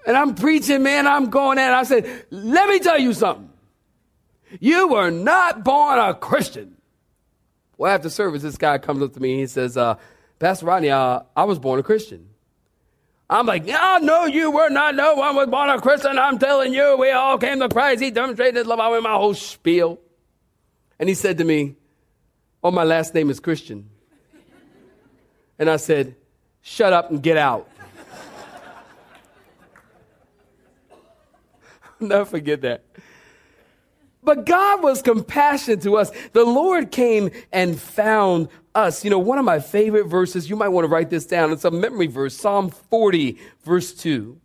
And 0.08 0.18
I'm 0.18 0.34
preaching, 0.34 0.82
man. 0.82 1.06
I'm 1.06 1.30
going 1.30 1.60
at 1.60 1.72
it. 1.72 1.76
I 1.76 1.84
said, 1.84 2.26
let 2.32 2.68
me 2.68 2.80
tell 2.80 3.00
you 3.00 3.14
something. 3.14 3.50
You 4.60 4.88
were 4.88 5.12
not 5.12 5.64
born 5.64 6.00
a 6.00 6.16
Christian. 6.16 6.78
Well, 7.78 7.94
after 7.94 8.10
service, 8.10 8.42
this 8.42 8.58
guy 8.58 8.80
comes 8.80 9.04
up 9.04 9.14
to 9.14 9.20
me 9.20 9.34
and 9.34 9.40
he 9.42 9.48
says, 9.48 9.78
uh, 9.78 9.96
Pastor 10.40 10.66
Rodney, 10.66 10.90
uh, 10.90 11.22
I 11.36 11.44
was 11.44 11.60
born 11.60 11.80
a 11.80 11.84
Christian. 11.84 12.28
I'm 13.30 13.46
like, 13.46 13.66
no, 13.66 14.00
no, 14.02 14.26
you 14.26 14.52
were 14.52 14.70
not. 14.70 14.96
No 14.96 15.14
one 15.14 15.36
was 15.36 15.48
born 15.48 15.70
a 15.70 15.80
Christian. 15.80 16.18
I'm 16.18 16.38
telling 16.38 16.74
you, 16.74 16.98
we 17.00 17.12
all 17.12 17.38
came 17.38 17.60
to 17.60 17.70
Christ. 17.70 18.02
He 18.02 18.12
demonstrated 18.12 18.56
his 18.56 18.68
love. 18.68 18.80
I 18.80 18.90
went 18.90 19.04
my 19.04 19.14
whole 19.14 19.36
spiel. 19.36 20.00
And 21.02 21.10
he 21.10 21.16
said 21.16 21.40
to 21.40 21.44
me, 21.44 21.76
Oh, 22.64 22.70
my 22.70 22.84
last 22.84 23.16
name 23.16 23.32
is 23.32 23.40
Christian. 23.40 23.90
And 25.58 25.68
I 25.68 25.78
said, 25.78 26.16
Shut 26.62 26.94
up 26.94 27.10
and 27.10 27.24
get 27.24 27.38
out. 27.38 27.68
Never 32.00 32.26
forget 32.26 32.62
that. 32.62 32.84
But 34.24 34.46
God 34.46 34.84
was 34.84 35.02
compassionate 35.02 35.82
to 35.82 35.98
us. 35.98 36.12
The 36.34 36.46
Lord 36.46 36.92
came 36.92 37.32
and 37.52 37.80
found 37.80 38.50
us. 38.76 39.04
You 39.04 39.10
know, 39.10 39.18
one 39.18 39.40
of 39.40 39.46
my 39.46 39.60
favorite 39.60 40.06
verses, 40.06 40.48
you 40.52 40.56
might 40.56 40.70
want 40.70 40.86
to 40.86 40.88
write 40.88 41.10
this 41.10 41.26
down. 41.26 41.52
It's 41.52 41.66
a 41.66 41.72
memory 41.72 42.06
verse, 42.06 42.38
Psalm 42.38 42.70
40, 42.70 43.40
verse 43.64 43.92
2. 43.96 44.40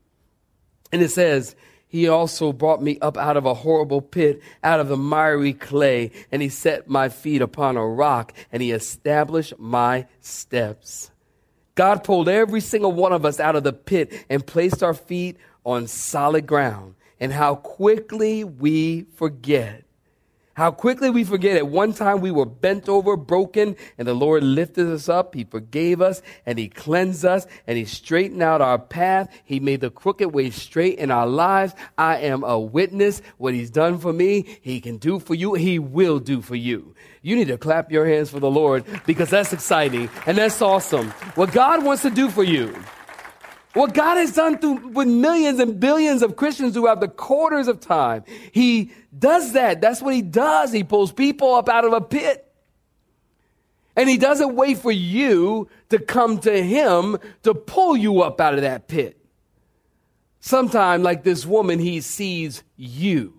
And 0.90 1.02
it 1.02 1.10
says, 1.10 1.54
He 1.88 2.09
also 2.09 2.52
brought 2.52 2.83
me 2.83 2.99
up 3.00 3.16
out 3.16 3.37
of 3.37 3.47
a 3.47 3.55
horrible 3.55 4.02
pit, 4.02 4.43
out 4.62 4.81
of 4.81 4.88
the 4.88 4.97
miry 4.97 5.52
clay, 5.52 6.11
and 6.33 6.43
He 6.43 6.49
set 6.49 6.88
my 6.88 7.09
feet 7.09 7.40
upon 7.40 7.76
a 7.76 7.87
rock, 7.87 8.33
and 8.52 8.62
He 8.62 8.73
established 8.73 9.55
my 9.59 10.07
steps. 10.21 11.11
God 11.75 12.05
pulled 12.05 12.28
every 12.28 12.61
single 12.61 12.93
one 12.93 13.12
of 13.12 13.25
us 13.25 13.38
out 13.38 13.55
of 13.55 13.62
the 13.62 13.73
pit 13.73 14.12
and 14.28 14.47
placed 14.47 14.83
our 14.83 14.95
feet 14.95 15.37
on 15.64 15.87
solid 15.87 16.47
ground. 16.47 16.95
And 17.21 17.33
how 17.33 17.55
quickly 17.55 18.45
we 18.45 19.02
forget 19.14 19.86
how 20.56 20.70
quickly 20.70 21.10
we 21.10 21.22
forget 21.22 21.58
at 21.58 21.68
one 21.68 21.92
time 21.92 22.22
we 22.22 22.30
were 22.30 22.46
bent 22.46 22.88
over, 22.88 23.14
broken, 23.14 23.76
and 23.98 24.08
the 24.08 24.14
Lord 24.14 24.42
lifted 24.42 24.86
us 24.86 25.06
up. 25.06 25.34
He 25.34 25.44
forgave 25.44 26.00
us 26.00 26.22
and 26.46 26.58
He 26.58 26.70
cleansed 26.70 27.26
us 27.26 27.46
and 27.66 27.76
He 27.76 27.84
straightened 27.84 28.42
out 28.42 28.62
our 28.62 28.78
path. 28.78 29.28
He 29.44 29.60
made 29.60 29.82
the 29.82 29.90
crooked 29.90 30.32
way 30.32 30.48
straight 30.48 30.98
in 30.98 31.10
our 31.10 31.26
lives. 31.26 31.75
I 31.98 32.20
am 32.20 32.42
a 32.42 32.58
witness. 32.58 33.20
What 33.36 33.52
He's 33.52 33.70
done 33.70 33.98
for 33.98 34.14
me, 34.14 34.58
He 34.62 34.80
can 34.80 34.96
do 34.96 35.18
for 35.18 35.34
you. 35.34 35.52
He 35.52 35.78
will 35.78 36.18
do 36.20 36.40
for 36.40 36.56
you. 36.56 36.94
You 37.20 37.36
need 37.36 37.48
to 37.48 37.58
clap 37.58 37.92
your 37.92 38.06
hands 38.06 38.30
for 38.30 38.40
the 38.40 38.50
Lord 38.50 38.86
because 39.04 39.28
that's 39.28 39.52
exciting 39.52 40.08
and 40.25 40.38
that's 40.38 40.62
awesome. 40.62 41.10
What 41.34 41.52
God 41.52 41.84
wants 41.84 42.00
to 42.02 42.10
do 42.10 42.30
for 42.30 42.44
you. 42.44 42.75
What 43.76 43.92
God 43.92 44.16
has 44.16 44.33
done 44.33 44.56
through 44.56 44.88
with 44.88 45.06
millions 45.06 45.61
and 45.61 45.78
billions 45.78 46.23
of 46.23 46.35
Christians 46.35 46.73
throughout 46.73 47.00
the 47.00 47.09
quarters 47.09 47.68
of 47.68 47.78
time, 47.78 48.25
He 48.50 48.90
does 49.18 49.52
that. 49.52 49.83
That's 49.83 50.00
what 50.00 50.14
He 50.14 50.23
does. 50.23 50.73
He 50.73 50.83
pulls 50.83 51.12
people 51.12 51.54
up 51.54 51.68
out 51.68 51.85
of 51.85 51.92
a 51.92 52.00
pit. 52.00 52.50
And 53.95 54.09
He 54.09 54.16
doesn't 54.16 54.56
wait 54.56 54.78
for 54.78 54.90
you 54.90 55.68
to 55.90 55.99
come 55.99 56.38
to 56.38 56.62
Him 56.62 57.18
to 57.42 57.52
pull 57.52 57.99
you 57.99 58.23
up 58.23 58.40
out 58.40 58.54
of 58.54 58.62
that 58.62 58.88
pit. 58.88 59.18
Sometime, 60.40 61.02
like 61.02 61.23
this 61.23 61.45
woman, 61.45 61.78
He 61.78 62.00
sees 62.00 62.62
you. 62.78 63.38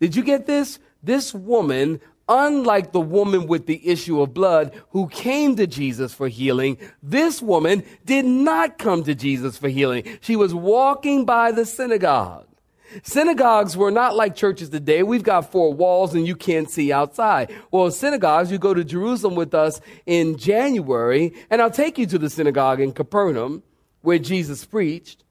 Did 0.00 0.16
you 0.16 0.22
get 0.22 0.46
this? 0.46 0.78
This 1.02 1.34
woman 1.34 2.00
Unlike 2.28 2.92
the 2.92 3.00
woman 3.00 3.46
with 3.46 3.66
the 3.66 3.86
issue 3.86 4.22
of 4.22 4.32
blood 4.32 4.72
who 4.90 5.08
came 5.08 5.56
to 5.56 5.66
Jesus 5.66 6.14
for 6.14 6.28
healing, 6.28 6.78
this 7.02 7.42
woman 7.42 7.84
did 8.04 8.24
not 8.24 8.78
come 8.78 9.04
to 9.04 9.14
Jesus 9.14 9.58
for 9.58 9.68
healing. 9.68 10.04
She 10.20 10.36
was 10.36 10.54
walking 10.54 11.24
by 11.24 11.52
the 11.52 11.66
synagogue. 11.66 12.46
Synagogues 13.02 13.76
were 13.76 13.90
not 13.90 14.14
like 14.16 14.36
churches 14.36 14.70
today. 14.70 15.02
We've 15.02 15.22
got 15.22 15.50
four 15.50 15.74
walls 15.74 16.14
and 16.14 16.26
you 16.26 16.36
can't 16.36 16.70
see 16.70 16.92
outside. 16.92 17.52
Well, 17.70 17.90
synagogues, 17.90 18.52
you 18.52 18.58
go 18.58 18.72
to 18.72 18.84
Jerusalem 18.84 19.34
with 19.34 19.52
us 19.52 19.80
in 20.06 20.36
January, 20.38 21.34
and 21.50 21.60
I'll 21.60 21.70
take 21.70 21.98
you 21.98 22.06
to 22.06 22.18
the 22.18 22.30
synagogue 22.30 22.80
in 22.80 22.92
Capernaum 22.92 23.62
where 24.02 24.18
Jesus 24.18 24.64
preached. 24.64 25.24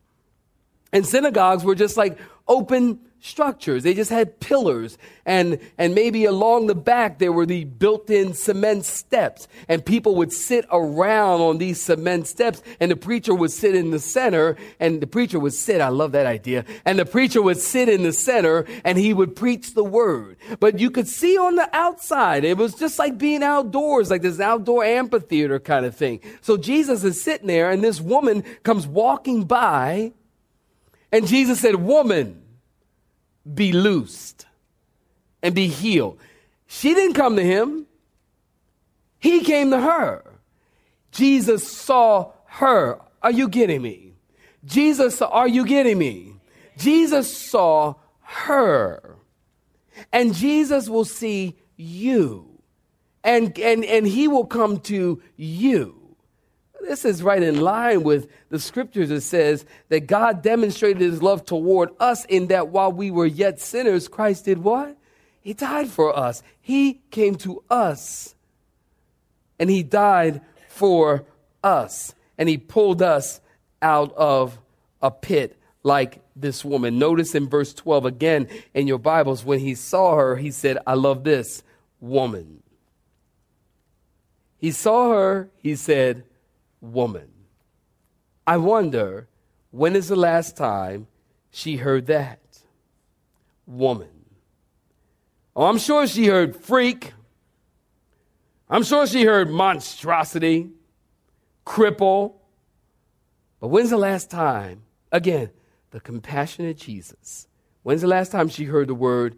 And 0.92 1.06
synagogues 1.06 1.64
were 1.64 1.76
just 1.76 1.98
like 1.98 2.20
open 2.48 3.00
structures. 3.24 3.84
They 3.84 3.94
just 3.94 4.12
had 4.12 4.42
pillars 4.42 4.98
and, 5.26 5.60
and 5.78 5.96
maybe 5.96 6.26
along 6.26 6.68
the 6.68 6.76
back 6.76 7.20
there 7.20 7.32
were 7.32 7.46
the 7.46 7.64
built-in 7.64 8.34
cement 8.34 8.84
steps 8.84 9.48
and 9.70 9.86
people 9.86 10.16
would 10.16 10.34
sit 10.34 10.66
around 10.70 11.40
on 11.40 11.58
these 11.58 11.80
cement 11.80 12.28
steps 12.28 12.62
and 12.82 12.92
the 12.92 12.98
preacher 12.98 13.34
would 13.34 13.52
sit 13.52 13.76
in 13.76 13.92
the 13.92 14.00
center 14.00 14.58
and 14.78 15.00
the 15.00 15.08
preacher 15.08 15.40
would 15.40 15.54
sit. 15.54 15.80
I 15.80 15.88
love 15.88 16.12
that 16.12 16.26
idea. 16.26 16.66
And 16.84 17.00
the 17.00 17.06
preacher 17.06 17.42
would 17.42 17.60
sit 17.60 17.88
in 17.88 18.04
the 18.04 18.12
center 18.12 18.66
and 18.84 18.98
he 18.98 19.14
would 19.14 19.38
preach 19.38 19.74
the 19.74 19.86
word. 19.86 20.36
But 20.60 20.80
you 20.80 20.92
could 20.92 21.08
see 21.08 21.38
on 21.38 21.56
the 21.56 21.70
outside, 21.74 22.44
it 22.44 22.58
was 22.58 22.76
just 22.76 23.00
like 23.00 23.18
being 23.18 23.42
outdoors, 23.42 24.12
like 24.12 24.22
this 24.22 24.42
outdoor 24.42 24.84
amphitheater 24.84 25.60
kind 25.60 25.86
of 25.86 25.96
thing. 25.96 26.20
So 26.42 26.58
Jesus 26.58 27.06
is 27.06 27.24
sitting 27.24 27.48
there 27.48 27.72
and 27.72 27.82
this 27.82 28.02
woman 28.02 28.44
comes 28.64 28.86
walking 28.86 29.46
by 29.46 30.12
and 31.14 31.28
Jesus 31.28 31.60
said, 31.60 31.76
woman, 31.76 32.42
be 33.54 33.72
loosed 33.72 34.48
and 35.44 35.54
be 35.54 35.68
healed. 35.68 36.18
She 36.66 36.96
didn't 36.96 37.14
come 37.14 37.36
to 37.36 37.44
him, 37.44 37.86
he 39.20 39.42
came 39.42 39.70
to 39.70 39.80
her. 39.80 40.26
Jesus 41.12 41.72
saw 41.72 42.32
her. 42.46 43.00
Are 43.22 43.30
you 43.30 43.48
getting 43.48 43.84
me? 43.84 44.16
Jesus, 44.66 45.22
are 45.22 45.48
you 45.48 45.68
getting 45.68 46.00
me? 46.00 46.34
Jesus 46.78 47.38
saw 47.38 47.94
her. 48.22 49.18
And 50.12 50.34
Jesus 50.34 50.90
will 50.90 51.06
see 51.06 51.60
you. 51.76 52.60
And, 53.24 53.58
and, 53.60 53.86
and 53.86 54.08
he 54.08 54.28
will 54.28 54.48
come 54.48 54.80
to 54.80 55.22
you. 55.38 56.03
This 56.84 57.06
is 57.06 57.24
right 57.24 57.42
in 57.42 57.62
line 57.62 58.04
with 58.04 58.30
the 58.50 58.60
scriptures. 58.60 59.10
It 59.10 59.22
says 59.22 59.66
that 59.88 60.06
God 60.06 60.42
demonstrated 60.42 61.02
his 61.02 61.24
love 61.24 61.46
toward 61.46 61.90
us 62.00 62.26
in 62.26 62.48
that 62.48 62.68
while 62.68 62.92
we 62.92 63.10
were 63.10 63.26
yet 63.26 63.62
sinners, 63.62 64.10
Christ 64.10 64.46
did 64.46 64.60
what? 64.60 64.98
He 65.40 65.54
died 65.54 65.88
for 65.88 66.18
us. 66.18 66.44
He 66.62 67.02
came 67.10 67.36
to 67.36 67.64
us 67.70 68.36
and 69.58 69.70
he 69.70 69.82
died 69.82 70.42
for 70.68 71.26
us. 71.64 72.14
And 72.38 72.50
he 72.50 72.58
pulled 72.58 73.02
us 73.02 73.40
out 73.82 74.14
of 74.16 74.60
a 75.02 75.10
pit 75.10 75.58
like 75.84 76.22
this 76.36 76.66
woman. 76.66 77.00
Notice 77.00 77.34
in 77.34 77.48
verse 77.48 77.74
12 77.74 78.06
again 78.06 78.48
in 78.74 78.88
your 78.88 78.98
Bibles, 78.98 79.46
when 79.46 79.60
he 79.60 79.76
saw 79.76 80.18
her, 80.18 80.36
he 80.36 80.52
said, 80.52 80.78
I 80.86 80.96
love 80.96 81.24
this 81.24 81.64
woman. 82.02 82.62
He 84.58 84.72
saw 84.72 85.12
her, 85.12 85.50
he 85.58 85.76
said, 85.76 86.24
woman. 86.84 87.30
I 88.46 88.58
wonder 88.58 89.30
when 89.72 89.96
is 89.96 90.10
the 90.10 90.16
last 90.16 90.58
time 90.58 91.08
she 91.50 91.78
heard 91.78 92.06
that? 92.08 92.40
Woman. 93.66 94.10
Oh, 95.56 95.66
I'm 95.66 95.80
sure 95.80 96.06
she 96.06 96.28
heard 96.28 96.56
freak. 96.56 97.14
I'm 98.70 98.84
sure 98.84 99.08
she 99.08 99.24
heard 99.24 99.50
monstrosity, 99.50 100.72
cripple. 101.66 102.36
But 103.60 103.70
when's 103.70 103.92
the 103.92 103.98
last 103.98 104.30
time, 104.30 104.84
again, 105.12 105.52
the 105.92 106.02
compassionate 106.02 106.78
Jesus, 106.78 107.48
when's 107.84 108.02
the 108.02 108.08
last 108.08 108.32
time 108.32 108.50
she 108.50 108.66
heard 108.66 108.90
the 108.90 108.96
word 108.96 109.38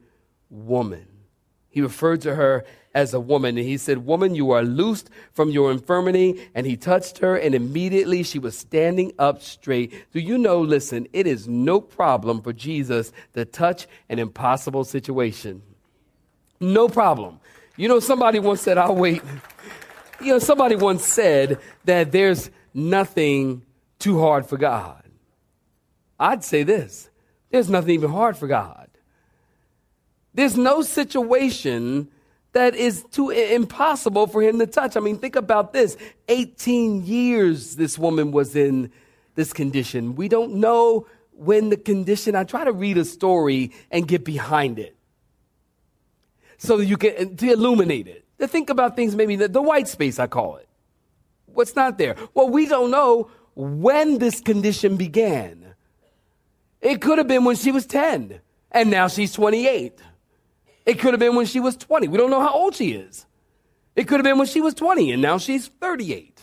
woman? 0.50 1.08
He 1.70 1.82
referred 1.82 2.22
to 2.22 2.36
her 2.36 2.66
as 2.96 3.14
a 3.14 3.20
woman. 3.20 3.58
And 3.58 3.68
he 3.68 3.78
said, 3.78 4.06
Woman, 4.06 4.34
you 4.34 4.50
are 4.52 4.64
loosed 4.64 5.12
from 5.34 5.52
your 5.52 5.72
infirmity. 5.72 6.50
And 6.56 6.66
he 6.66 6.78
touched 6.78 7.20
her, 7.20 7.36
and 7.36 7.54
immediately 7.54 8.24
she 8.24 8.40
was 8.40 8.58
standing 8.58 9.12
up 9.20 9.44
straight. 9.44 9.94
Do 10.14 10.20
you 10.20 10.40
know, 10.40 10.62
listen, 10.62 11.08
it 11.14 11.28
is 11.28 11.48
no 11.48 11.80
problem 11.80 12.42
for 12.42 12.54
Jesus 12.54 13.12
to 13.34 13.46
touch 13.46 13.86
an 14.10 14.18
impossible 14.18 14.86
situation. 14.86 15.62
No 16.60 16.88
problem. 16.88 17.40
You 17.76 17.90
know, 17.90 18.00
somebody 18.00 18.40
once 18.40 18.62
said, 18.62 18.78
I'll 18.78 18.96
wait. 18.96 19.22
You 20.22 20.32
know, 20.32 20.40
somebody 20.40 20.78
once 20.78 21.04
said 21.04 21.60
that 21.84 22.14
there's 22.14 22.50
nothing 22.74 23.64
too 24.00 24.20
hard 24.20 24.48
for 24.48 24.58
God. 24.58 25.04
I'd 26.18 26.44
say 26.44 26.64
this 26.64 27.10
there's 27.52 27.70
nothing 27.70 27.92
even 27.92 28.12
hard 28.12 28.38
for 28.38 28.48
God. 28.48 28.90
There's 30.34 30.58
no 30.58 30.82
situation 30.82 32.10
that 32.56 32.74
is 32.74 33.04
too 33.12 33.32
impossible 33.32 34.28
for 34.28 34.42
him 34.42 34.60
to 34.60 34.66
touch. 34.66 34.96
I 34.96 35.02
mean, 35.02 35.18
think 35.18 35.36
about 35.36 35.74
this 35.74 35.98
18 36.30 37.04
years 37.04 37.76
this 37.76 38.00
woman 38.00 38.32
was 38.32 38.56
in 38.56 38.92
this 39.36 39.52
condition. 39.52 40.16
We 40.16 40.30
don't 40.30 40.56
know 40.56 41.06
when 41.34 41.70
the 41.70 41.76
condition, 41.76 42.34
I 42.34 42.46
try 42.46 42.64
to 42.64 42.72
read 42.72 42.98
a 42.98 43.04
story 43.04 43.74
and 43.92 44.08
get 44.08 44.24
behind 44.24 44.80
it 44.80 44.96
so 46.58 46.78
you 46.78 46.96
can 46.96 47.36
to 47.36 47.52
illuminate 47.52 48.08
it. 48.08 48.24
To 48.40 48.48
think 48.48 48.70
about 48.70 48.96
things, 48.96 49.18
maybe 49.18 49.36
the, 49.36 49.50
the 49.50 49.62
white 49.62 49.90
space, 49.90 50.18
I 50.18 50.28
call 50.28 50.56
it. 50.56 50.70
What's 51.48 51.76
not 51.76 51.98
there? 51.98 52.16
Well, 52.34 52.48
we 52.48 52.68
don't 52.68 52.90
know 52.90 53.30
when 53.56 54.18
this 54.20 54.40
condition 54.40 54.96
began. 54.96 55.74
It 56.80 57.02
could 57.02 57.18
have 57.18 57.28
been 57.28 57.44
when 57.44 57.58
she 57.58 57.74
was 57.74 57.86
10, 57.86 58.40
and 58.72 58.90
now 58.90 59.10
she's 59.10 59.34
28. 59.34 60.00
It 60.86 61.00
could 61.00 61.14
have 61.14 61.20
been 61.20 61.36
when 61.36 61.46
she 61.46 61.60
was 61.60 61.76
20. 61.76 62.08
We 62.08 62.18
don't 62.18 62.30
know 62.30 62.42
how 62.42 62.54
old 62.54 62.76
she 62.76 62.92
is. 62.92 63.26
It 63.96 64.08
could 64.08 64.20
have 64.20 64.24
been 64.24 64.38
when 64.38 64.48
she 64.48 64.62
was 64.62 64.74
20 64.74 65.12
and 65.12 65.22
now 65.22 65.38
she's 65.38 65.68
38. 65.68 66.40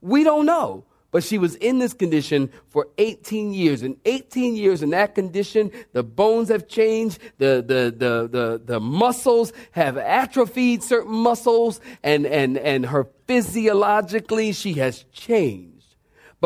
We 0.00 0.24
don't 0.24 0.46
know. 0.46 0.84
But 1.12 1.24
she 1.24 1.38
was 1.38 1.54
in 1.54 1.78
this 1.78 1.94
condition 1.94 2.50
for 2.68 2.88
18 2.98 3.54
years. 3.54 3.82
And 3.82 3.96
18 4.04 4.54
years 4.54 4.82
in 4.82 4.90
that 4.90 5.14
condition, 5.14 5.70
the 5.92 6.02
bones 6.02 6.48
have 6.50 6.68
changed, 6.68 7.20
the, 7.38 7.64
the, 7.66 7.94
the, 7.96 8.28
the, 8.28 8.62
the 8.62 8.80
muscles 8.80 9.52
have 9.70 9.96
atrophied 9.96 10.82
certain 10.82 11.14
muscles, 11.14 11.80
and, 12.02 12.26
and, 12.26 12.58
and 12.58 12.84
her 12.86 13.06
physiologically, 13.26 14.52
she 14.52 14.74
has 14.74 15.04
changed. 15.12 15.75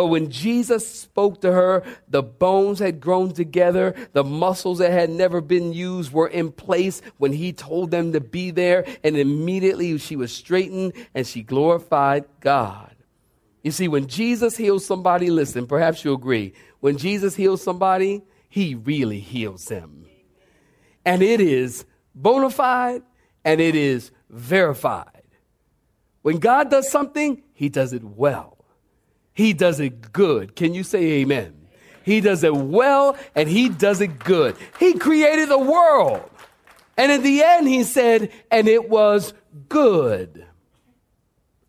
But 0.00 0.06
when 0.06 0.30
Jesus 0.30 0.90
spoke 0.90 1.42
to 1.42 1.52
her, 1.52 1.82
the 2.08 2.22
bones 2.22 2.78
had 2.78 3.00
grown 3.00 3.34
together. 3.34 3.94
The 4.14 4.24
muscles 4.24 4.78
that 4.78 4.92
had 4.92 5.10
never 5.10 5.42
been 5.42 5.74
used 5.74 6.10
were 6.10 6.26
in 6.26 6.52
place 6.52 7.02
when 7.18 7.34
he 7.34 7.52
told 7.52 7.90
them 7.90 8.14
to 8.14 8.20
be 8.20 8.50
there. 8.50 8.86
And 9.04 9.14
immediately 9.14 9.98
she 9.98 10.16
was 10.16 10.32
straightened 10.32 10.94
and 11.14 11.26
she 11.26 11.42
glorified 11.42 12.24
God. 12.40 12.96
You 13.62 13.72
see, 13.72 13.88
when 13.88 14.06
Jesus 14.06 14.56
heals 14.56 14.86
somebody, 14.86 15.28
listen, 15.28 15.66
perhaps 15.66 16.02
you 16.02 16.14
agree. 16.14 16.54
When 16.80 16.96
Jesus 16.96 17.36
heals 17.36 17.62
somebody, 17.62 18.22
he 18.48 18.76
really 18.76 19.20
heals 19.20 19.66
them. 19.66 20.06
And 21.04 21.22
it 21.22 21.42
is 21.42 21.84
bona 22.14 22.48
fide 22.48 23.02
and 23.44 23.60
it 23.60 23.74
is 23.74 24.12
verified. 24.30 25.24
When 26.22 26.38
God 26.38 26.70
does 26.70 26.90
something, 26.90 27.42
he 27.52 27.68
does 27.68 27.92
it 27.92 28.02
well. 28.02 28.59
He 29.40 29.54
does 29.54 29.80
it 29.80 30.12
good. 30.12 30.54
Can 30.54 30.74
you 30.74 30.84
say 30.84 31.02
amen? 31.22 31.54
He 32.02 32.20
does 32.20 32.44
it 32.44 32.54
well 32.54 33.16
and 33.34 33.48
he 33.48 33.70
does 33.70 34.02
it 34.02 34.18
good. 34.18 34.54
He 34.78 34.98
created 34.98 35.48
the 35.48 35.58
world. 35.58 36.28
And 36.98 37.10
in 37.10 37.22
the 37.22 37.42
end, 37.42 37.66
he 37.66 37.84
said, 37.84 38.30
and 38.50 38.68
it 38.68 38.90
was 38.90 39.32
good. 39.70 40.46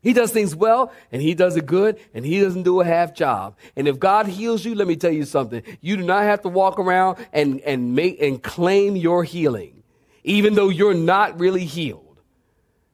He 0.01 0.11
does 0.11 0.31
things 0.31 0.53
well 0.53 0.91
and 1.13 1.21
he 1.21 1.33
does 1.33 1.55
it 1.55 1.65
good 1.65 1.97
and 2.13 2.25
he 2.25 2.41
doesn't 2.41 2.63
do 2.63 2.81
a 2.81 2.85
half 2.85 3.13
job. 3.13 3.55
And 3.77 3.87
if 3.87 3.99
God 3.99 4.27
heals 4.27 4.65
you, 4.65 4.75
let 4.75 4.85
me 4.85 4.97
tell 4.97 5.13
you 5.13 5.23
something. 5.23 5.63
You 5.79 5.95
do 5.95 6.03
not 6.03 6.23
have 6.23 6.41
to 6.41 6.49
walk 6.49 6.77
around 6.77 7.25
and, 7.31 7.61
and 7.61 7.95
make 7.95 8.21
and 8.21 8.43
claim 8.43 8.97
your 8.97 9.23
healing, 9.23 9.83
even 10.25 10.55
though 10.55 10.67
you're 10.67 10.93
not 10.93 11.39
really 11.39 11.63
healed. 11.63 12.10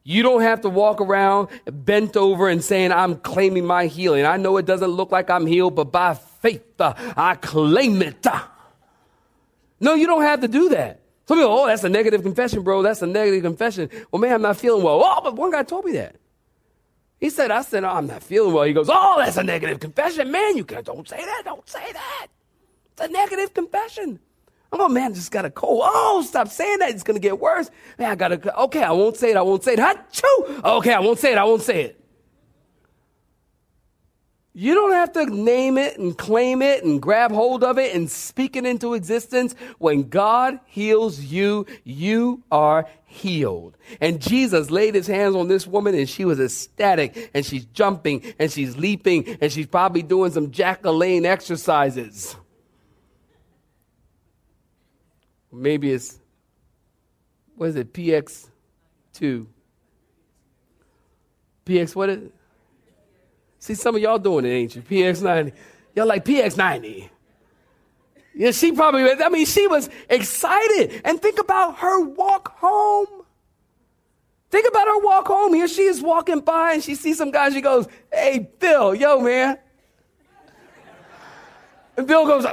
You 0.10 0.24
don't 0.24 0.42
have 0.42 0.62
to 0.62 0.70
walk 0.70 1.02
around 1.02 1.50
bent 1.66 2.16
over 2.16 2.48
and 2.48 2.64
saying, 2.64 2.94
I'm 2.94 3.18
claiming 3.18 3.66
my 3.66 3.88
healing. 3.88 4.26
I 4.26 4.38
know 4.38 4.56
it 4.56 4.66
doesn't 4.66 4.92
look 4.92 5.12
like 5.12 5.30
I'm 5.30 5.46
healed, 5.46 5.76
but 5.76 5.92
by 5.92 6.14
faith, 6.14 6.80
uh, 6.80 6.94
I 7.18 7.36
claim 7.36 8.02
it. 8.02 8.26
No, 9.82 9.96
you 9.96 10.08
don't 10.08 10.22
have 10.22 10.40
to 10.40 10.48
do 10.48 10.70
that. 10.70 11.02
Some 11.28 11.40
people, 11.40 11.52
oh, 11.52 11.68
that's 11.68 11.84
a 11.84 11.90
negative 11.90 12.24
confession, 12.24 12.64
bro. 12.64 12.84
That's 12.84 13.02
a 13.02 13.06
negative 13.06 13.44
confession. 13.44 13.90
Well, 14.10 14.22
man, 14.22 14.36
I'm 14.36 14.42
not 14.42 14.56
feeling 14.56 14.82
well. 14.82 15.02
Oh, 15.04 15.20
but 15.22 15.36
one 15.36 15.52
guy 15.52 15.64
told 15.64 15.84
me 15.84 15.92
that. 15.92 16.16
He 17.20 17.30
said, 17.30 17.52
I 17.52 17.62
said, 17.62 17.84
oh, 17.84 17.90
I'm 17.90 18.08
not 18.08 18.24
feeling 18.24 18.54
well. 18.54 18.64
He 18.64 18.72
goes, 18.72 18.88
oh, 18.90 19.16
that's 19.18 19.36
a 19.36 19.44
negative 19.44 19.82
confession. 19.82 20.32
Man, 20.32 20.56
you 20.56 20.64
can't, 20.64 20.86
don't 20.86 21.06
say 21.06 21.18
that. 21.18 21.42
Don't 21.44 21.68
say 21.68 21.92
that. 21.92 22.28
It's 22.94 23.02
a 23.02 23.10
negative 23.10 23.54
confession. 23.54 24.22
Oh 24.72 24.90
man, 24.90 25.14
just 25.14 25.32
got 25.32 25.46
a 25.46 25.50
cold. 25.50 25.84
Oh, 25.86 26.22
stop 26.28 26.50
saying 26.50 26.80
that. 26.80 26.90
It's 26.90 27.04
to 27.04 27.20
get 27.20 27.40
worse. 27.40 27.70
Man, 27.98 28.12
I 28.12 28.16
got 28.16 28.30
to, 28.30 28.60
okay, 28.64 28.84
I 28.84 28.92
won't 28.92 29.16
say 29.16 29.32
it. 29.32 29.38
I 29.38 29.42
won't 29.42 29.64
say 29.64 29.74
it. 29.74 29.80
Achoo! 29.80 30.64
Okay, 30.64 30.94
I 30.94 31.00
won't 31.00 31.20
say 31.20 31.32
it. 31.32 31.38
I 31.38 31.44
won't 31.46 31.62
say 31.62 31.84
it. 31.84 32.04
You 34.60 34.74
don't 34.74 34.94
have 34.94 35.12
to 35.14 35.28
name 35.28 35.78
it 35.78 36.00
and 36.00 36.18
claim 36.18 36.64
it 36.64 36.84
and 36.84 37.00
grab 37.00 37.32
hold 37.32 37.64
of 37.64 37.78
it 37.78 37.96
and 37.96 38.10
speak 38.10 38.56
it 38.56 38.66
into 38.66 38.96
existence. 38.96 39.54
When 39.78 40.10
God 40.10 40.60
heals 40.66 41.20
you, 41.20 41.68
you 41.84 42.42
are 42.52 42.88
healed. 43.06 43.78
And 44.02 44.20
Jesus 44.20 44.72
laid 44.72 44.96
his 44.96 45.06
hands 45.06 45.36
on 45.36 45.48
this 45.48 45.68
woman 45.68 45.94
and 45.94 46.10
she 46.10 46.26
was 46.26 46.40
ecstatic 46.40 47.30
and 47.36 47.46
she's 47.46 47.66
jumping 47.66 48.34
and 48.40 48.52
she's 48.52 48.76
leaping 48.76 49.38
and 49.42 49.52
she's 49.52 49.68
probably 49.68 50.02
doing 50.02 50.32
some 50.32 50.50
Jack 50.50 50.82
LaLanne 50.82 51.26
exercises. 51.26 52.36
Maybe 55.58 55.92
it's, 55.92 56.20
what 57.56 57.70
is 57.70 57.76
it, 57.76 57.92
PX2? 57.94 59.48
PX, 61.66 61.96
what 61.96 62.10
is 62.10 62.18
it? 62.24 62.34
See, 63.60 63.74
some 63.74 63.96
of 63.96 64.02
y'all 64.02 64.20
doing 64.20 64.46
it, 64.46 64.50
ain't 64.50 64.76
you? 64.76 64.82
PX90. 64.82 65.52
Y'all 65.96 66.06
like 66.06 66.24
PX90. 66.24 67.10
Yeah, 68.36 68.52
she 68.52 68.72
probably, 68.72 69.12
I 69.12 69.30
mean, 69.30 69.48
she 69.48 69.66
was 69.68 69.90
excited. 70.10 71.02
And 71.04 71.20
think 71.20 71.40
about 71.40 71.80
her 71.80 72.02
walk 72.02 72.60
home. 72.60 73.08
Think 74.52 74.68
about 74.70 74.88
her 74.88 75.00
walk 75.00 75.28
home. 75.28 75.54
Here 75.54 75.68
she 75.68 75.84
is 75.84 76.02
walking 76.02 76.40
by 76.40 76.74
and 76.74 76.84
she 76.84 76.96
sees 76.96 77.18
some 77.18 77.32
guy. 77.32 77.50
She 77.50 77.62
goes, 77.62 77.88
Hey, 78.14 78.48
Bill, 78.60 78.94
yo, 78.94 79.20
man. 79.20 79.58
And 81.98 82.08
Bill 82.08 82.28
goes, 82.28 82.46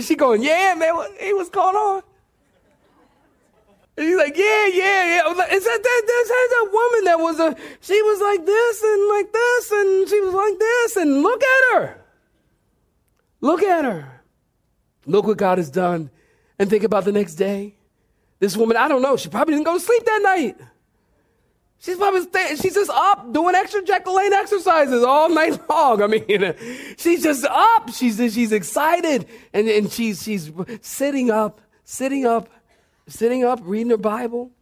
she 0.00 0.14
going, 0.14 0.42
yeah, 0.42 0.74
man, 0.78 0.94
what, 0.94 1.10
hey, 1.18 1.32
what's 1.34 1.50
going 1.50 1.76
on? 1.76 2.02
And 3.96 4.08
he's 4.08 4.16
like, 4.16 4.36
yeah, 4.36 4.66
yeah, 4.68 5.16
yeah. 5.16 5.22
I 5.24 5.28
was 5.28 5.36
like, 5.36 5.52
is 5.52 5.64
that 5.64 5.82
that 5.82 6.02
that's 6.06 6.28
that 6.28 6.68
woman 6.72 7.04
that 7.04 7.18
was 7.18 7.38
a 7.38 7.56
she 7.80 8.00
was 8.00 8.20
like 8.20 8.46
this 8.46 8.82
and 8.82 9.08
like 9.08 9.32
this 9.32 9.70
and 9.70 10.08
she 10.08 10.20
was 10.20 10.32
like 10.32 10.58
this 10.58 10.96
and 10.96 11.22
look 11.22 11.42
at 11.42 11.74
her. 11.74 12.04
Look 13.42 13.62
at 13.62 13.84
her. 13.84 14.22
Look 15.04 15.26
what 15.26 15.36
God 15.36 15.58
has 15.58 15.70
done. 15.70 16.10
And 16.58 16.70
think 16.70 16.84
about 16.84 17.04
the 17.04 17.12
next 17.12 17.34
day. 17.34 17.74
This 18.38 18.56
woman, 18.56 18.76
I 18.76 18.88
don't 18.88 19.02
know, 19.02 19.16
she 19.16 19.28
probably 19.28 19.54
didn't 19.54 19.66
go 19.66 19.74
to 19.74 19.80
sleep 19.80 20.04
that 20.04 20.20
night. 20.22 20.56
She's 21.82 21.96
probably 21.96 22.20
she's 22.56 22.74
just 22.74 22.90
up 22.90 23.32
doing 23.32 23.56
extra 23.56 23.82
Jack 23.82 24.04
LaLanne 24.04 24.30
exercises 24.30 25.02
all 25.02 25.28
night 25.28 25.58
long. 25.68 26.00
I 26.00 26.06
mean, 26.06 26.54
she's 26.96 27.24
just 27.24 27.44
up. 27.44 27.90
She's, 27.92 28.18
she's 28.32 28.52
excited. 28.52 29.26
And, 29.52 29.68
and 29.68 29.90
she's, 29.90 30.22
she's 30.22 30.52
sitting 30.80 31.32
up, 31.32 31.60
sitting 31.82 32.24
up, 32.24 32.48
sitting 33.08 33.42
up, 33.42 33.58
reading 33.64 33.90
her 33.90 33.96
Bible, 33.96 34.52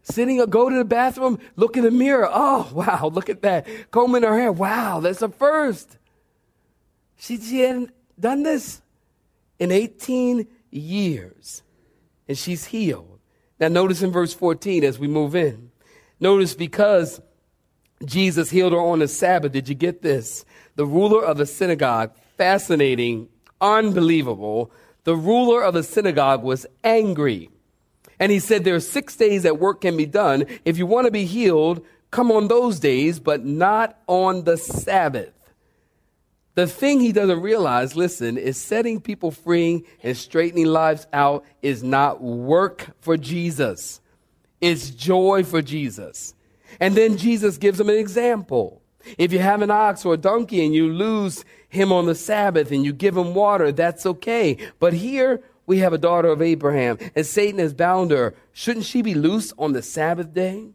sitting 0.00 0.40
up, 0.40 0.48
go 0.48 0.70
to 0.70 0.76
the 0.76 0.86
bathroom, 0.86 1.38
look 1.54 1.76
in 1.76 1.84
the 1.84 1.90
mirror. 1.90 2.30
Oh, 2.32 2.70
wow, 2.72 3.10
look 3.12 3.28
at 3.28 3.42
that. 3.42 3.66
Combing 3.90 4.22
her 4.22 4.38
hair. 4.38 4.50
Wow, 4.50 5.00
that's 5.00 5.20
a 5.20 5.28
first. 5.28 5.98
She, 7.18 7.36
she 7.36 7.60
hadn't 7.60 7.90
done 8.18 8.42
this 8.42 8.80
in 9.58 9.70
18 9.70 10.48
years. 10.70 11.62
And 12.26 12.38
she's 12.38 12.64
healed. 12.64 13.18
Now, 13.58 13.68
notice 13.68 14.00
in 14.00 14.12
verse 14.12 14.32
14 14.32 14.82
as 14.82 14.98
we 14.98 15.08
move 15.08 15.36
in. 15.36 15.70
Notice 16.20 16.54
because 16.54 17.20
Jesus 18.04 18.50
healed 18.50 18.72
her 18.72 18.78
on 18.78 19.00
the 19.00 19.08
Sabbath, 19.08 19.52
did 19.52 19.68
you 19.68 19.74
get 19.74 20.02
this? 20.02 20.44
The 20.76 20.86
ruler 20.86 21.24
of 21.24 21.38
the 21.38 21.46
synagogue, 21.46 22.12
fascinating, 22.36 23.28
unbelievable. 23.60 24.70
The 25.04 25.16
ruler 25.16 25.62
of 25.62 25.74
the 25.74 25.82
synagogue 25.82 26.42
was 26.42 26.66
angry. 26.84 27.50
And 28.18 28.30
he 28.30 28.38
said, 28.38 28.64
There 28.64 28.74
are 28.74 28.80
six 28.80 29.16
days 29.16 29.42
that 29.44 29.58
work 29.58 29.80
can 29.80 29.96
be 29.96 30.06
done. 30.06 30.44
If 30.64 30.78
you 30.78 30.86
want 30.86 31.06
to 31.06 31.10
be 31.10 31.24
healed, 31.24 31.84
come 32.10 32.30
on 32.30 32.48
those 32.48 32.78
days, 32.78 33.18
but 33.18 33.44
not 33.44 33.98
on 34.06 34.44
the 34.44 34.56
Sabbath. 34.56 35.32
The 36.54 36.66
thing 36.66 37.00
he 37.00 37.12
doesn't 37.12 37.40
realize, 37.40 37.96
listen, 37.96 38.36
is 38.36 38.60
setting 38.60 39.00
people 39.00 39.30
free 39.30 39.84
and 40.02 40.16
straightening 40.16 40.66
lives 40.66 41.06
out 41.12 41.44
is 41.62 41.82
not 41.82 42.22
work 42.22 42.90
for 43.00 43.16
Jesus. 43.16 43.99
It's 44.60 44.90
joy 44.90 45.44
for 45.44 45.62
Jesus. 45.62 46.34
And 46.78 46.94
then 46.94 47.16
Jesus 47.16 47.58
gives 47.58 47.80
him 47.80 47.88
an 47.88 47.96
example. 47.96 48.82
If 49.16 49.32
you 49.32 49.38
have 49.38 49.62
an 49.62 49.70
ox 49.70 50.04
or 50.04 50.14
a 50.14 50.18
donkey 50.18 50.64
and 50.64 50.74
you 50.74 50.92
lose 50.92 51.44
him 51.68 51.92
on 51.92 52.06
the 52.06 52.14
Sabbath 52.14 52.70
and 52.70 52.84
you 52.84 52.92
give 52.92 53.16
him 53.16 53.34
water, 53.34 53.72
that's 53.72 54.04
okay. 54.04 54.56
But 54.78 54.92
here 54.92 55.42
we 55.66 55.78
have 55.78 55.92
a 55.92 55.98
daughter 55.98 56.28
of 56.28 56.42
Abraham 56.42 56.98
and 57.14 57.24
Satan 57.24 57.58
has 57.60 57.72
bound 57.72 58.10
her. 58.10 58.34
Shouldn't 58.52 58.84
she 58.84 59.02
be 59.02 59.14
loose 59.14 59.52
on 59.58 59.72
the 59.72 59.82
Sabbath 59.82 60.34
day? 60.34 60.68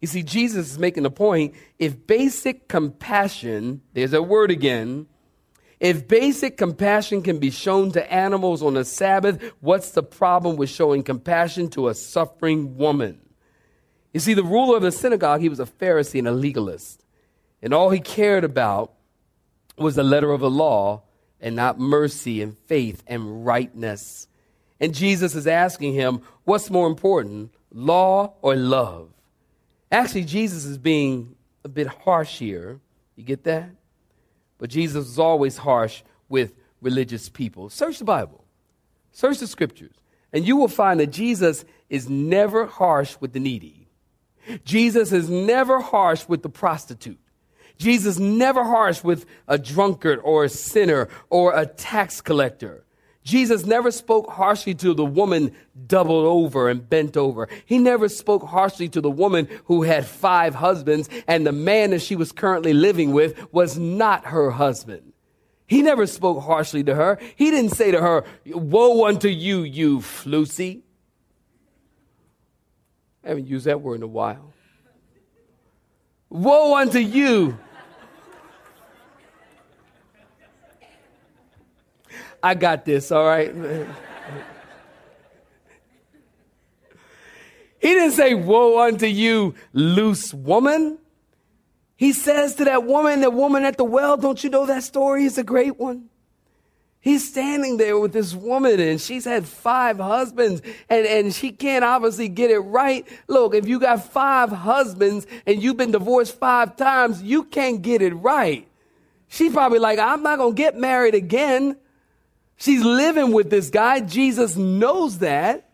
You 0.00 0.08
see, 0.08 0.22
Jesus 0.22 0.72
is 0.72 0.78
making 0.78 1.02
the 1.02 1.10
point 1.10 1.54
if 1.78 2.06
basic 2.06 2.68
compassion, 2.68 3.80
there's 3.94 4.12
a 4.12 4.22
word 4.22 4.50
again, 4.50 5.06
if 5.78 6.08
basic 6.08 6.56
compassion 6.56 7.22
can 7.22 7.38
be 7.38 7.50
shown 7.50 7.92
to 7.92 8.12
animals 8.12 8.62
on 8.62 8.74
the 8.74 8.84
Sabbath, 8.84 9.42
what's 9.60 9.90
the 9.90 10.02
problem 10.02 10.56
with 10.56 10.70
showing 10.70 11.02
compassion 11.02 11.68
to 11.70 11.88
a 11.88 11.94
suffering 11.94 12.76
woman? 12.76 13.20
You 14.14 14.20
see, 14.20 14.32
the 14.32 14.42
ruler 14.42 14.76
of 14.76 14.82
the 14.82 14.92
synagogue, 14.92 15.42
he 15.42 15.50
was 15.50 15.60
a 15.60 15.66
Pharisee 15.66 16.18
and 16.18 16.28
a 16.28 16.32
legalist. 16.32 17.04
And 17.60 17.74
all 17.74 17.90
he 17.90 18.00
cared 18.00 18.44
about 18.44 18.92
was 19.76 19.96
the 19.96 20.02
letter 20.02 20.32
of 20.32 20.40
the 20.40 20.50
law 20.50 21.02
and 21.40 21.54
not 21.54 21.78
mercy 21.78 22.40
and 22.40 22.56
faith 22.66 23.02
and 23.06 23.44
rightness. 23.44 24.28
And 24.80 24.94
Jesus 24.94 25.34
is 25.34 25.46
asking 25.46 25.92
him, 25.92 26.22
what's 26.44 26.70
more 26.70 26.86
important, 26.86 27.52
law 27.70 28.32
or 28.40 28.56
love? 28.56 29.10
Actually, 29.92 30.24
Jesus 30.24 30.64
is 30.64 30.78
being 30.78 31.36
a 31.64 31.68
bit 31.68 31.86
harsh 31.86 32.38
here. 32.38 32.80
You 33.16 33.24
get 33.24 33.44
that? 33.44 33.70
But 34.58 34.70
Jesus 34.70 35.06
was 35.06 35.18
always 35.18 35.58
harsh 35.58 36.02
with 36.28 36.54
religious 36.80 37.28
people. 37.28 37.68
Search 37.70 37.98
the 37.98 38.04
Bible, 38.04 38.44
search 39.12 39.38
the 39.38 39.46
scriptures, 39.46 39.94
and 40.32 40.46
you 40.46 40.56
will 40.56 40.68
find 40.68 41.00
that 41.00 41.08
Jesus 41.08 41.64
is 41.88 42.08
never 42.08 42.66
harsh 42.66 43.16
with 43.20 43.32
the 43.32 43.40
needy. 43.40 43.88
Jesus 44.64 45.12
is 45.12 45.28
never 45.28 45.80
harsh 45.80 46.28
with 46.28 46.42
the 46.42 46.48
prostitute. 46.48 47.18
Jesus 47.78 48.18
never 48.18 48.64
harsh 48.64 49.04
with 49.04 49.26
a 49.48 49.58
drunkard 49.58 50.20
or 50.22 50.44
a 50.44 50.48
sinner 50.48 51.08
or 51.28 51.58
a 51.58 51.66
tax 51.66 52.20
collector. 52.20 52.84
Jesus 53.26 53.66
never 53.66 53.90
spoke 53.90 54.30
harshly 54.30 54.72
to 54.76 54.94
the 54.94 55.04
woman 55.04 55.52
doubled 55.88 56.26
over 56.26 56.68
and 56.68 56.88
bent 56.88 57.16
over. 57.16 57.48
He 57.64 57.76
never 57.76 58.08
spoke 58.08 58.44
harshly 58.44 58.88
to 58.90 59.00
the 59.00 59.10
woman 59.10 59.48
who 59.64 59.82
had 59.82 60.06
five 60.06 60.54
husbands 60.54 61.08
and 61.26 61.44
the 61.44 61.50
man 61.50 61.90
that 61.90 62.02
she 62.02 62.14
was 62.14 62.30
currently 62.30 62.72
living 62.72 63.10
with 63.10 63.52
was 63.52 63.76
not 63.76 64.26
her 64.26 64.52
husband. 64.52 65.12
He 65.66 65.82
never 65.82 66.06
spoke 66.06 66.44
harshly 66.44 66.84
to 66.84 66.94
her. 66.94 67.18
He 67.34 67.50
didn't 67.50 67.72
say 67.72 67.90
to 67.90 68.00
her, 68.00 68.22
Woe 68.46 69.06
unto 69.06 69.26
you, 69.26 69.62
you 69.62 69.98
flusy. 69.98 70.82
I 73.24 73.30
haven't 73.30 73.48
used 73.48 73.66
that 73.66 73.80
word 73.80 73.96
in 73.96 74.02
a 74.04 74.06
while. 74.06 74.52
Woe 76.30 76.76
unto 76.76 77.00
you. 77.00 77.58
I 82.46 82.54
got 82.54 82.84
this, 82.84 83.10
all 83.10 83.24
right? 83.26 83.52
he 87.80 87.88
didn't 87.88 88.12
say, 88.12 88.34
Woe 88.34 88.86
unto 88.86 89.06
you, 89.06 89.56
loose 89.72 90.32
woman. 90.32 90.98
He 91.96 92.12
says 92.12 92.54
to 92.56 92.64
that 92.66 92.84
woman, 92.84 93.20
the 93.20 93.30
woman 93.30 93.64
at 93.64 93.76
the 93.76 93.84
well, 93.84 94.16
don't 94.16 94.44
you 94.44 94.50
know 94.50 94.64
that 94.66 94.84
story 94.84 95.24
is 95.24 95.38
a 95.38 95.42
great 95.42 95.76
one? 95.76 96.08
He's 97.00 97.28
standing 97.28 97.78
there 97.78 97.98
with 97.98 98.12
this 98.12 98.32
woman 98.32 98.78
and 98.78 99.00
she's 99.00 99.24
had 99.24 99.44
five 99.44 99.98
husbands 99.98 100.62
and, 100.88 101.04
and 101.04 101.34
she 101.34 101.50
can't 101.50 101.84
obviously 101.84 102.28
get 102.28 102.52
it 102.52 102.60
right. 102.60 103.04
Look, 103.26 103.56
if 103.56 103.66
you 103.66 103.80
got 103.80 104.04
five 104.12 104.50
husbands 104.50 105.26
and 105.46 105.60
you've 105.60 105.76
been 105.76 105.90
divorced 105.90 106.38
five 106.38 106.76
times, 106.76 107.22
you 107.22 107.42
can't 107.42 107.82
get 107.82 108.02
it 108.02 108.14
right. 108.14 108.68
She's 109.26 109.52
probably 109.52 109.80
like, 109.80 109.98
I'm 109.98 110.22
not 110.22 110.38
going 110.38 110.54
to 110.54 110.56
get 110.56 110.76
married 110.76 111.16
again. 111.16 111.76
She's 112.56 112.82
living 112.82 113.32
with 113.32 113.50
this 113.50 113.70
guy. 113.70 114.00
Jesus 114.00 114.56
knows 114.56 115.18
that. 115.18 115.70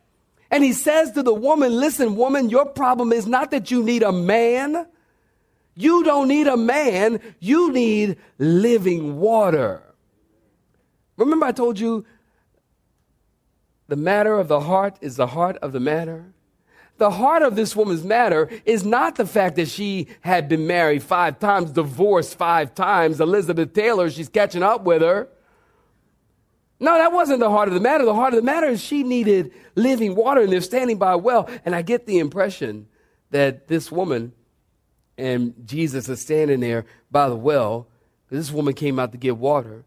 And 0.51 0.63
he 0.63 0.73
says 0.73 1.13
to 1.13 1.23
the 1.23 1.33
woman, 1.33 1.73
listen, 1.73 2.17
woman, 2.17 2.51
your 2.51 2.67
problem 2.67 3.13
is 3.13 3.27
not 3.27 3.51
that 3.53 3.71
you 3.71 3.83
need 3.83 4.03
a 4.03 4.13
man. 4.13 4.87
You 5.75 6.05
don't 6.05 6.29
need 6.29 6.47
a 6.47 6.57
man. 6.57 7.21
You 7.41 7.73
need 7.73 8.19
living 8.39 9.19
water. 9.19 9.83
Remember, 11.17 11.47
I 11.47 11.53
told 11.53 11.79
you 11.79 12.05
the 13.89 13.97
matter 13.97 14.39
of 14.39 14.49
the 14.49 14.61
heart 14.61 14.97
is 15.01 15.17
the 15.17 15.29
heart 15.29 15.57
of 15.59 15.73
the 15.73 15.81
matter? 15.81 16.33
The 16.99 17.11
heart 17.11 17.43
of 17.43 17.57
this 17.57 17.75
woman's 17.75 18.05
matter 18.05 18.49
is 18.65 18.85
not 18.85 19.17
the 19.17 19.27
fact 19.27 19.57
that 19.57 19.69
she 19.69 20.09
had 20.21 20.49
been 20.49 20.67
married 20.67 21.03
five 21.03 21.39
times, 21.39 21.71
divorced 21.71 22.37
five 22.37 22.75
times. 22.75 23.21
Elizabeth 23.21 23.73
Taylor, 23.73 24.11
she's 24.11 24.29
catching 24.29 24.63
up 24.63 24.83
with 24.85 25.03
her. 25.03 25.29
No, 26.83 26.99
that 26.99 27.13
wasn't 27.13 27.39
the 27.39 27.49
heart 27.49 27.69
of 27.69 27.75
the 27.75 27.81
matter. 27.81 28.05
The 28.05 28.13
heart 28.13 28.35
of 28.35 28.39
the 28.39 28.45
matter 28.45 28.67
is 28.67 28.83
she 28.83 29.05
needed 29.05 29.53
living 29.77 30.17
water, 30.17 30.41
and 30.41 30.53
they're 30.53 30.61
standing 30.61 30.99
by 30.99 31.13
a 31.13 31.17
well. 31.17 31.49
And 31.65 31.77
I 31.77 31.83
get 31.83 32.07
the 32.07 32.19
impression 32.19 32.89
that 33.31 33.69
this 33.69 33.93
woman 33.93 34.33
and 35.17 35.55
Jesus 35.65 36.09
is 36.09 36.21
standing 36.21 36.59
there 36.59 36.85
by 37.09 37.29
the 37.29 37.37
well. 37.37 37.87
This 38.31 38.51
woman 38.51 38.75
came 38.75 38.99
out 38.99 39.13
to 39.13 39.19
get 39.19 39.37
water. 39.37 39.85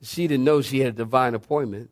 She 0.00 0.26
didn't 0.26 0.44
know 0.44 0.62
she 0.62 0.80
had 0.80 0.94
a 0.94 0.96
divine 0.96 1.34
appointment. 1.34 1.90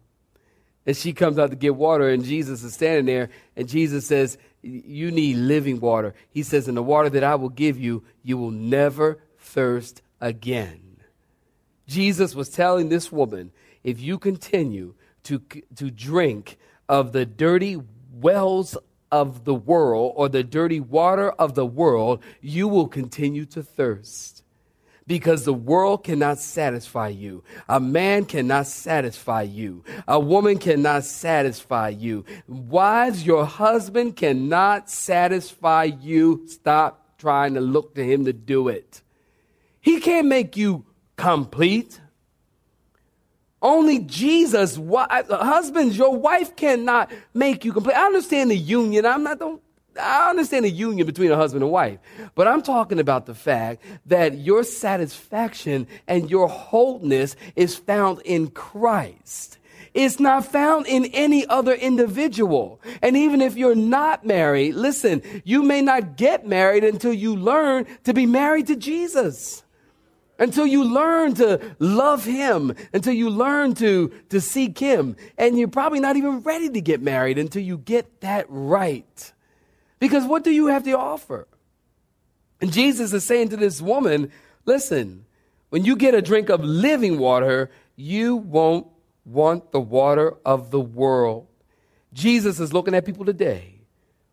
And 0.86 0.96
she 0.96 1.12
comes 1.12 1.38
out 1.38 1.50
to 1.50 1.56
get 1.56 1.76
water, 1.76 2.08
and 2.08 2.24
Jesus 2.24 2.62
is 2.62 2.72
standing 2.72 3.04
there, 3.04 3.28
and 3.56 3.68
Jesus 3.68 4.06
says, 4.06 4.38
You 4.62 5.10
need 5.10 5.36
living 5.36 5.80
water. 5.80 6.14
He 6.30 6.42
says, 6.44 6.66
In 6.66 6.76
the 6.76 6.82
water 6.82 7.10
that 7.10 7.22
I 7.22 7.34
will 7.34 7.50
give 7.50 7.78
you, 7.78 8.04
you 8.22 8.38
will 8.38 8.50
never 8.50 9.20
thirst 9.38 10.00
again. 10.18 10.96
Jesus 11.86 12.34
was 12.34 12.48
telling 12.48 12.88
this 12.88 13.12
woman, 13.12 13.52
If 13.82 14.00
you 14.00 14.18
continue 14.18 14.94
to, 15.24 15.40
to 15.76 15.90
drink 15.90 16.58
of 16.88 17.12
the 17.12 17.26
dirty 17.26 17.80
wells 18.12 18.76
of 19.12 19.44
the 19.44 19.54
world 19.54 20.12
or 20.16 20.28
the 20.28 20.44
dirty 20.44 20.80
water 20.80 21.30
of 21.32 21.54
the 21.54 21.66
world, 21.66 22.22
you 22.40 22.68
will 22.68 22.88
continue 22.88 23.44
to 23.46 23.62
thirst 23.62 24.44
because 25.06 25.44
the 25.44 25.52
world 25.52 26.04
cannot 26.04 26.38
satisfy 26.38 27.08
you. 27.08 27.42
A 27.68 27.80
man 27.80 28.24
cannot 28.24 28.68
satisfy 28.68 29.42
you. 29.42 29.82
A 30.06 30.20
woman 30.20 30.56
cannot 30.58 31.04
satisfy 31.04 31.88
you. 31.88 32.24
Wives, 32.46 33.26
your 33.26 33.44
husband 33.44 34.14
cannot 34.14 34.88
satisfy 34.88 35.84
you. 35.84 36.46
Stop 36.46 37.18
trying 37.18 37.54
to 37.54 37.60
look 37.60 37.96
to 37.96 38.04
him 38.04 38.24
to 38.24 38.32
do 38.32 38.68
it. 38.68 39.02
He 39.80 39.98
can't 39.98 40.28
make 40.28 40.56
you 40.56 40.84
complete. 41.16 42.00
Only 43.62 43.98
Jesus, 44.00 44.78
uh, 44.78 45.22
husbands, 45.44 45.96
your 45.96 46.16
wife 46.16 46.56
cannot 46.56 47.10
make 47.34 47.64
you 47.64 47.72
complete. 47.72 47.94
I 47.94 48.06
understand 48.06 48.50
the 48.50 48.56
union. 48.56 49.04
I'm 49.04 49.22
not, 49.22 49.38
don't 49.38 49.60
I 49.98 50.30
understand 50.30 50.64
the 50.64 50.70
union 50.70 51.06
between 51.06 51.30
a 51.30 51.36
husband 51.36 51.62
and 51.62 51.72
wife, 51.72 51.98
but 52.34 52.46
I'm 52.46 52.62
talking 52.62 53.00
about 53.00 53.26
the 53.26 53.34
fact 53.34 53.82
that 54.06 54.38
your 54.38 54.62
satisfaction 54.62 55.86
and 56.06 56.30
your 56.30 56.48
wholeness 56.48 57.36
is 57.56 57.76
found 57.76 58.20
in 58.22 58.50
Christ. 58.50 59.58
It's 59.92 60.20
not 60.20 60.44
found 60.44 60.86
in 60.86 61.06
any 61.06 61.44
other 61.46 61.72
individual. 61.74 62.80
And 63.02 63.16
even 63.16 63.40
if 63.40 63.56
you're 63.56 63.74
not 63.74 64.24
married, 64.24 64.76
listen, 64.76 65.22
you 65.44 65.64
may 65.64 65.82
not 65.82 66.16
get 66.16 66.46
married 66.46 66.84
until 66.84 67.12
you 67.12 67.34
learn 67.34 67.86
to 68.04 68.14
be 68.14 68.26
married 68.26 68.68
to 68.68 68.76
Jesus. 68.76 69.64
Until 70.40 70.66
you 70.66 70.82
learn 70.82 71.34
to 71.34 71.60
love 71.78 72.24
him, 72.24 72.74
until 72.92 73.12
you 73.12 73.30
learn 73.30 73.74
to, 73.74 74.08
to 74.30 74.40
seek 74.40 74.78
him. 74.78 75.14
And 75.38 75.58
you're 75.58 75.68
probably 75.68 76.00
not 76.00 76.16
even 76.16 76.40
ready 76.40 76.68
to 76.70 76.80
get 76.80 77.00
married 77.00 77.38
until 77.38 77.62
you 77.62 77.78
get 77.78 78.22
that 78.22 78.46
right. 78.48 79.32
Because 80.00 80.24
what 80.24 80.42
do 80.42 80.50
you 80.50 80.66
have 80.66 80.82
to 80.84 80.92
offer? 80.98 81.46
And 82.60 82.72
Jesus 82.72 83.12
is 83.12 83.22
saying 83.22 83.50
to 83.50 83.56
this 83.56 83.80
woman, 83.80 84.32
listen, 84.64 85.26
when 85.68 85.84
you 85.84 85.94
get 85.94 86.14
a 86.14 86.22
drink 86.22 86.48
of 86.48 86.64
living 86.64 87.18
water, 87.18 87.70
you 87.94 88.36
won't 88.36 88.86
want 89.24 89.72
the 89.72 89.80
water 89.80 90.36
of 90.44 90.70
the 90.70 90.80
world. 90.80 91.46
Jesus 92.12 92.58
is 92.58 92.72
looking 92.72 92.94
at 92.94 93.04
people 93.04 93.24
today 93.24 93.79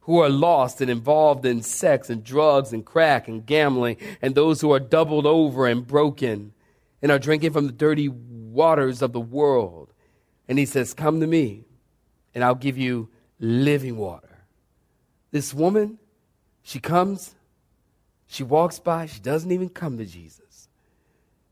who 0.07 0.19
are 0.19 0.29
lost 0.29 0.79
and 0.79 0.89
involved 0.89 1.45
in 1.45 1.61
sex 1.61 2.09
and 2.09 2.23
drugs 2.23 2.71
and 2.71 2.85
crack 2.85 3.27
and 3.27 3.45
gambling, 3.45 3.97
and 4.21 4.33
those 4.33 4.61
who 4.61 4.71
are 4.71 4.79
doubled 4.79 5.25
over 5.25 5.67
and 5.67 5.85
broken 5.85 6.53
and 7.01 7.11
are 7.11 7.19
drinking 7.19 7.51
from 7.51 7.67
the 7.67 7.73
dirty 7.73 8.07
waters 8.07 9.01
of 9.01 9.11
the 9.11 9.19
world. 9.19 9.93
And 10.47 10.57
he 10.57 10.65
says, 10.65 10.93
Come 10.93 11.19
to 11.19 11.27
me, 11.27 11.65
and 12.33 12.41
I'll 12.41 12.55
give 12.55 12.77
you 12.77 13.09
living 13.37 13.97
water. 13.97 14.45
This 15.31 15.53
woman, 15.53 15.99
she 16.63 16.79
comes, 16.79 17.35
she 18.27 18.43
walks 18.43 18.79
by, 18.79 19.07
she 19.07 19.19
doesn't 19.19 19.51
even 19.51 19.67
come 19.67 19.97
to 19.97 20.05
Jesus. 20.05 20.69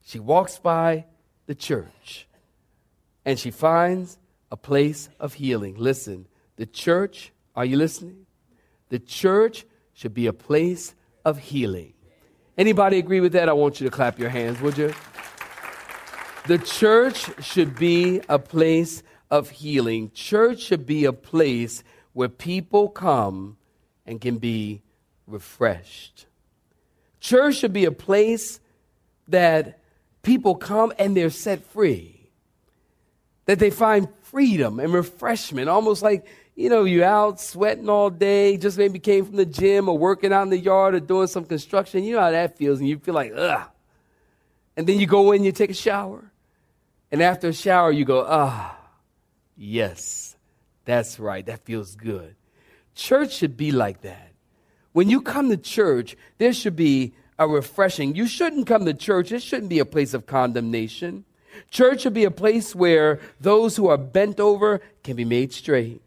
She 0.01 0.17
walks 0.17 0.59
by 0.59 1.05
the 1.45 1.55
church 1.55 2.25
and 3.25 3.37
she 3.37 3.51
finds 3.51 4.17
a 4.49 4.55
place 4.55 5.09
of 5.19 5.33
healing. 5.33 5.75
Listen, 5.77 6.27
the 6.55 6.65
church, 6.65 7.33
are 7.53 7.65
you 7.65 7.75
listening? 7.75 8.24
The 8.89 8.99
church 8.99 9.65
should 9.93 10.13
be 10.13 10.27
a 10.27 10.33
place 10.33 10.93
of 11.23 11.39
healing. 11.39 11.93
Anybody 12.57 12.99
agree 12.99 13.19
with 13.19 13.33
that? 13.33 13.49
I 13.49 13.53
want 13.53 13.81
you 13.81 13.89
to 13.89 13.91
clap 13.91 14.19
your 14.19 14.29
hands, 14.29 14.61
would 14.61 14.77
you? 14.77 14.93
The 16.47 16.59
church 16.59 17.43
should 17.43 17.75
be 17.75 18.21
a 18.29 18.37
place 18.37 19.01
of 19.31 19.49
healing. 19.49 20.11
Church 20.13 20.61
should 20.61 20.85
be 20.85 21.05
a 21.05 21.13
place 21.13 21.83
where 22.13 22.29
people 22.29 22.87
come 22.87 23.57
and 24.05 24.21
can 24.21 24.37
be 24.37 24.81
refreshed. 25.27 26.27
Church 27.19 27.55
should 27.55 27.73
be 27.73 27.85
a 27.85 27.91
place 27.91 28.59
that 29.27 29.79
people 30.21 30.55
come 30.55 30.93
and 30.99 31.17
they're 31.17 31.31
set 31.31 31.63
free, 31.63 32.29
that 33.45 33.59
they 33.59 33.71
find 33.71 34.07
freedom 34.21 34.79
and 34.79 34.93
refreshment, 34.93 35.67
almost 35.67 36.03
like 36.03 36.27
you 36.55 36.69
know, 36.69 36.85
you 36.85 37.03
out 37.03 37.41
sweating 37.41 37.89
all 37.89 38.09
day, 38.09 38.55
just 38.55 38.77
maybe 38.77 38.97
came 38.97 39.25
from 39.25 39.35
the 39.35 39.45
gym 39.45 39.89
or 39.89 39.97
working 39.97 40.31
out 40.31 40.43
in 40.43 40.49
the 40.49 40.57
yard 40.57 40.95
or 40.95 41.01
doing 41.01 41.27
some 41.27 41.43
construction. 41.43 42.03
You 42.03 42.15
know 42.15 42.21
how 42.21 42.31
that 42.31 42.57
feels, 42.57 42.79
and 42.79 42.87
you 42.87 42.97
feel 42.97 43.13
like, 43.13 43.33
ugh. 43.35 43.67
And 44.77 44.87
then 44.87 44.99
you 44.99 45.05
go 45.05 45.33
in, 45.33 45.43
you 45.43 45.51
take 45.51 45.69
a 45.69 45.75
shower. 45.75 46.31
And 47.11 47.21
after 47.21 47.49
a 47.49 47.53
shower, 47.53 47.91
you 47.91 48.05
go, 48.05 48.25
ah, 48.27 48.77
yes, 49.57 50.37
that's 50.85 51.19
right, 51.19 51.45
that 51.45 51.65
feels 51.65 51.95
good. 51.95 52.35
Church 52.93 53.33
should 53.33 53.57
be 53.57 53.71
like 53.71 54.01
that. 54.01 54.31
When 54.93 55.09
you 55.09 55.21
come 55.21 55.49
to 55.49 55.57
church, 55.57 56.15
there 56.37 56.53
should 56.53 56.77
be 56.77 57.15
a 57.37 57.47
refreshing. 57.47 58.15
You 58.15 58.27
shouldn't 58.27 58.65
come 58.65 58.85
to 58.85 58.93
church, 58.93 59.33
it 59.33 59.43
shouldn't 59.43 59.69
be 59.69 59.79
a 59.79 59.85
place 59.85 60.13
of 60.13 60.25
condemnation. 60.25 61.25
Church 61.69 62.01
should 62.01 62.13
be 62.13 62.23
a 62.23 62.31
place 62.31 62.73
where 62.73 63.19
those 63.41 63.75
who 63.75 63.87
are 63.87 63.97
bent 63.97 64.39
over 64.39 64.79
can 65.03 65.17
be 65.17 65.25
made 65.25 65.51
straight. 65.51 66.01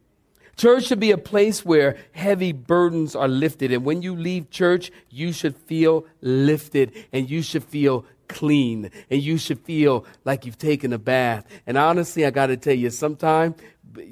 Church 0.59 0.87
should 0.87 0.99
be 0.99 1.13
a 1.13 1.19
place 1.19 1.65
where 1.65 1.97
heavy 2.11 2.51
burdens 2.51 3.15
are 3.15 3.29
lifted. 3.29 3.71
And 3.71 3.85
when 3.85 4.03
you 4.03 4.17
leave 4.17 4.51
church, 4.51 4.91
you 5.09 5.33
should 5.33 5.57
feel 5.57 6.05
lifted 6.21 6.93
and 7.13 7.31
you 7.31 7.43
should 7.43 7.63
feel 7.63 8.05
clean 8.27 8.91
and 9.09 9.23
you 9.23 9.39
should 9.39 9.61
feel 9.61 10.05
like 10.25 10.45
you've 10.45 10.59
taken 10.59 10.93
a 10.93 10.99
bath. 10.99 11.47
And 11.65 11.79
honestly, 11.79 12.27
I 12.27 12.31
got 12.31 12.49
to 12.49 12.57
tell 12.57 12.75
you, 12.75 12.91
sometimes 12.91 13.55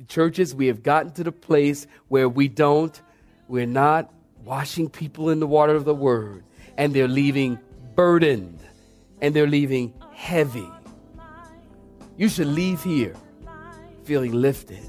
churches, 0.07 0.55
we 0.55 0.69
have 0.69 0.85
gotten 0.85 1.11
to 1.15 1.25
the 1.25 1.33
place 1.33 1.89
where 2.07 2.29
we 2.29 2.47
don't, 2.47 3.01
we're 3.49 3.67
not 3.67 4.13
washing 4.45 4.89
people 4.89 5.31
in 5.31 5.41
the 5.41 5.49
water 5.49 5.75
of 5.75 5.85
the 5.85 5.95
word, 5.95 6.45
and 6.77 6.95
they're 6.95 7.09
leaving 7.09 7.59
burdened 7.97 8.61
and 9.21 9.35
they're 9.35 9.49
leaving 9.49 9.93
heavy. 10.13 10.71
You 12.17 12.29
should 12.29 12.47
leave 12.47 12.85
here 12.85 13.17
feeling 14.05 14.33
lifted, 14.33 14.89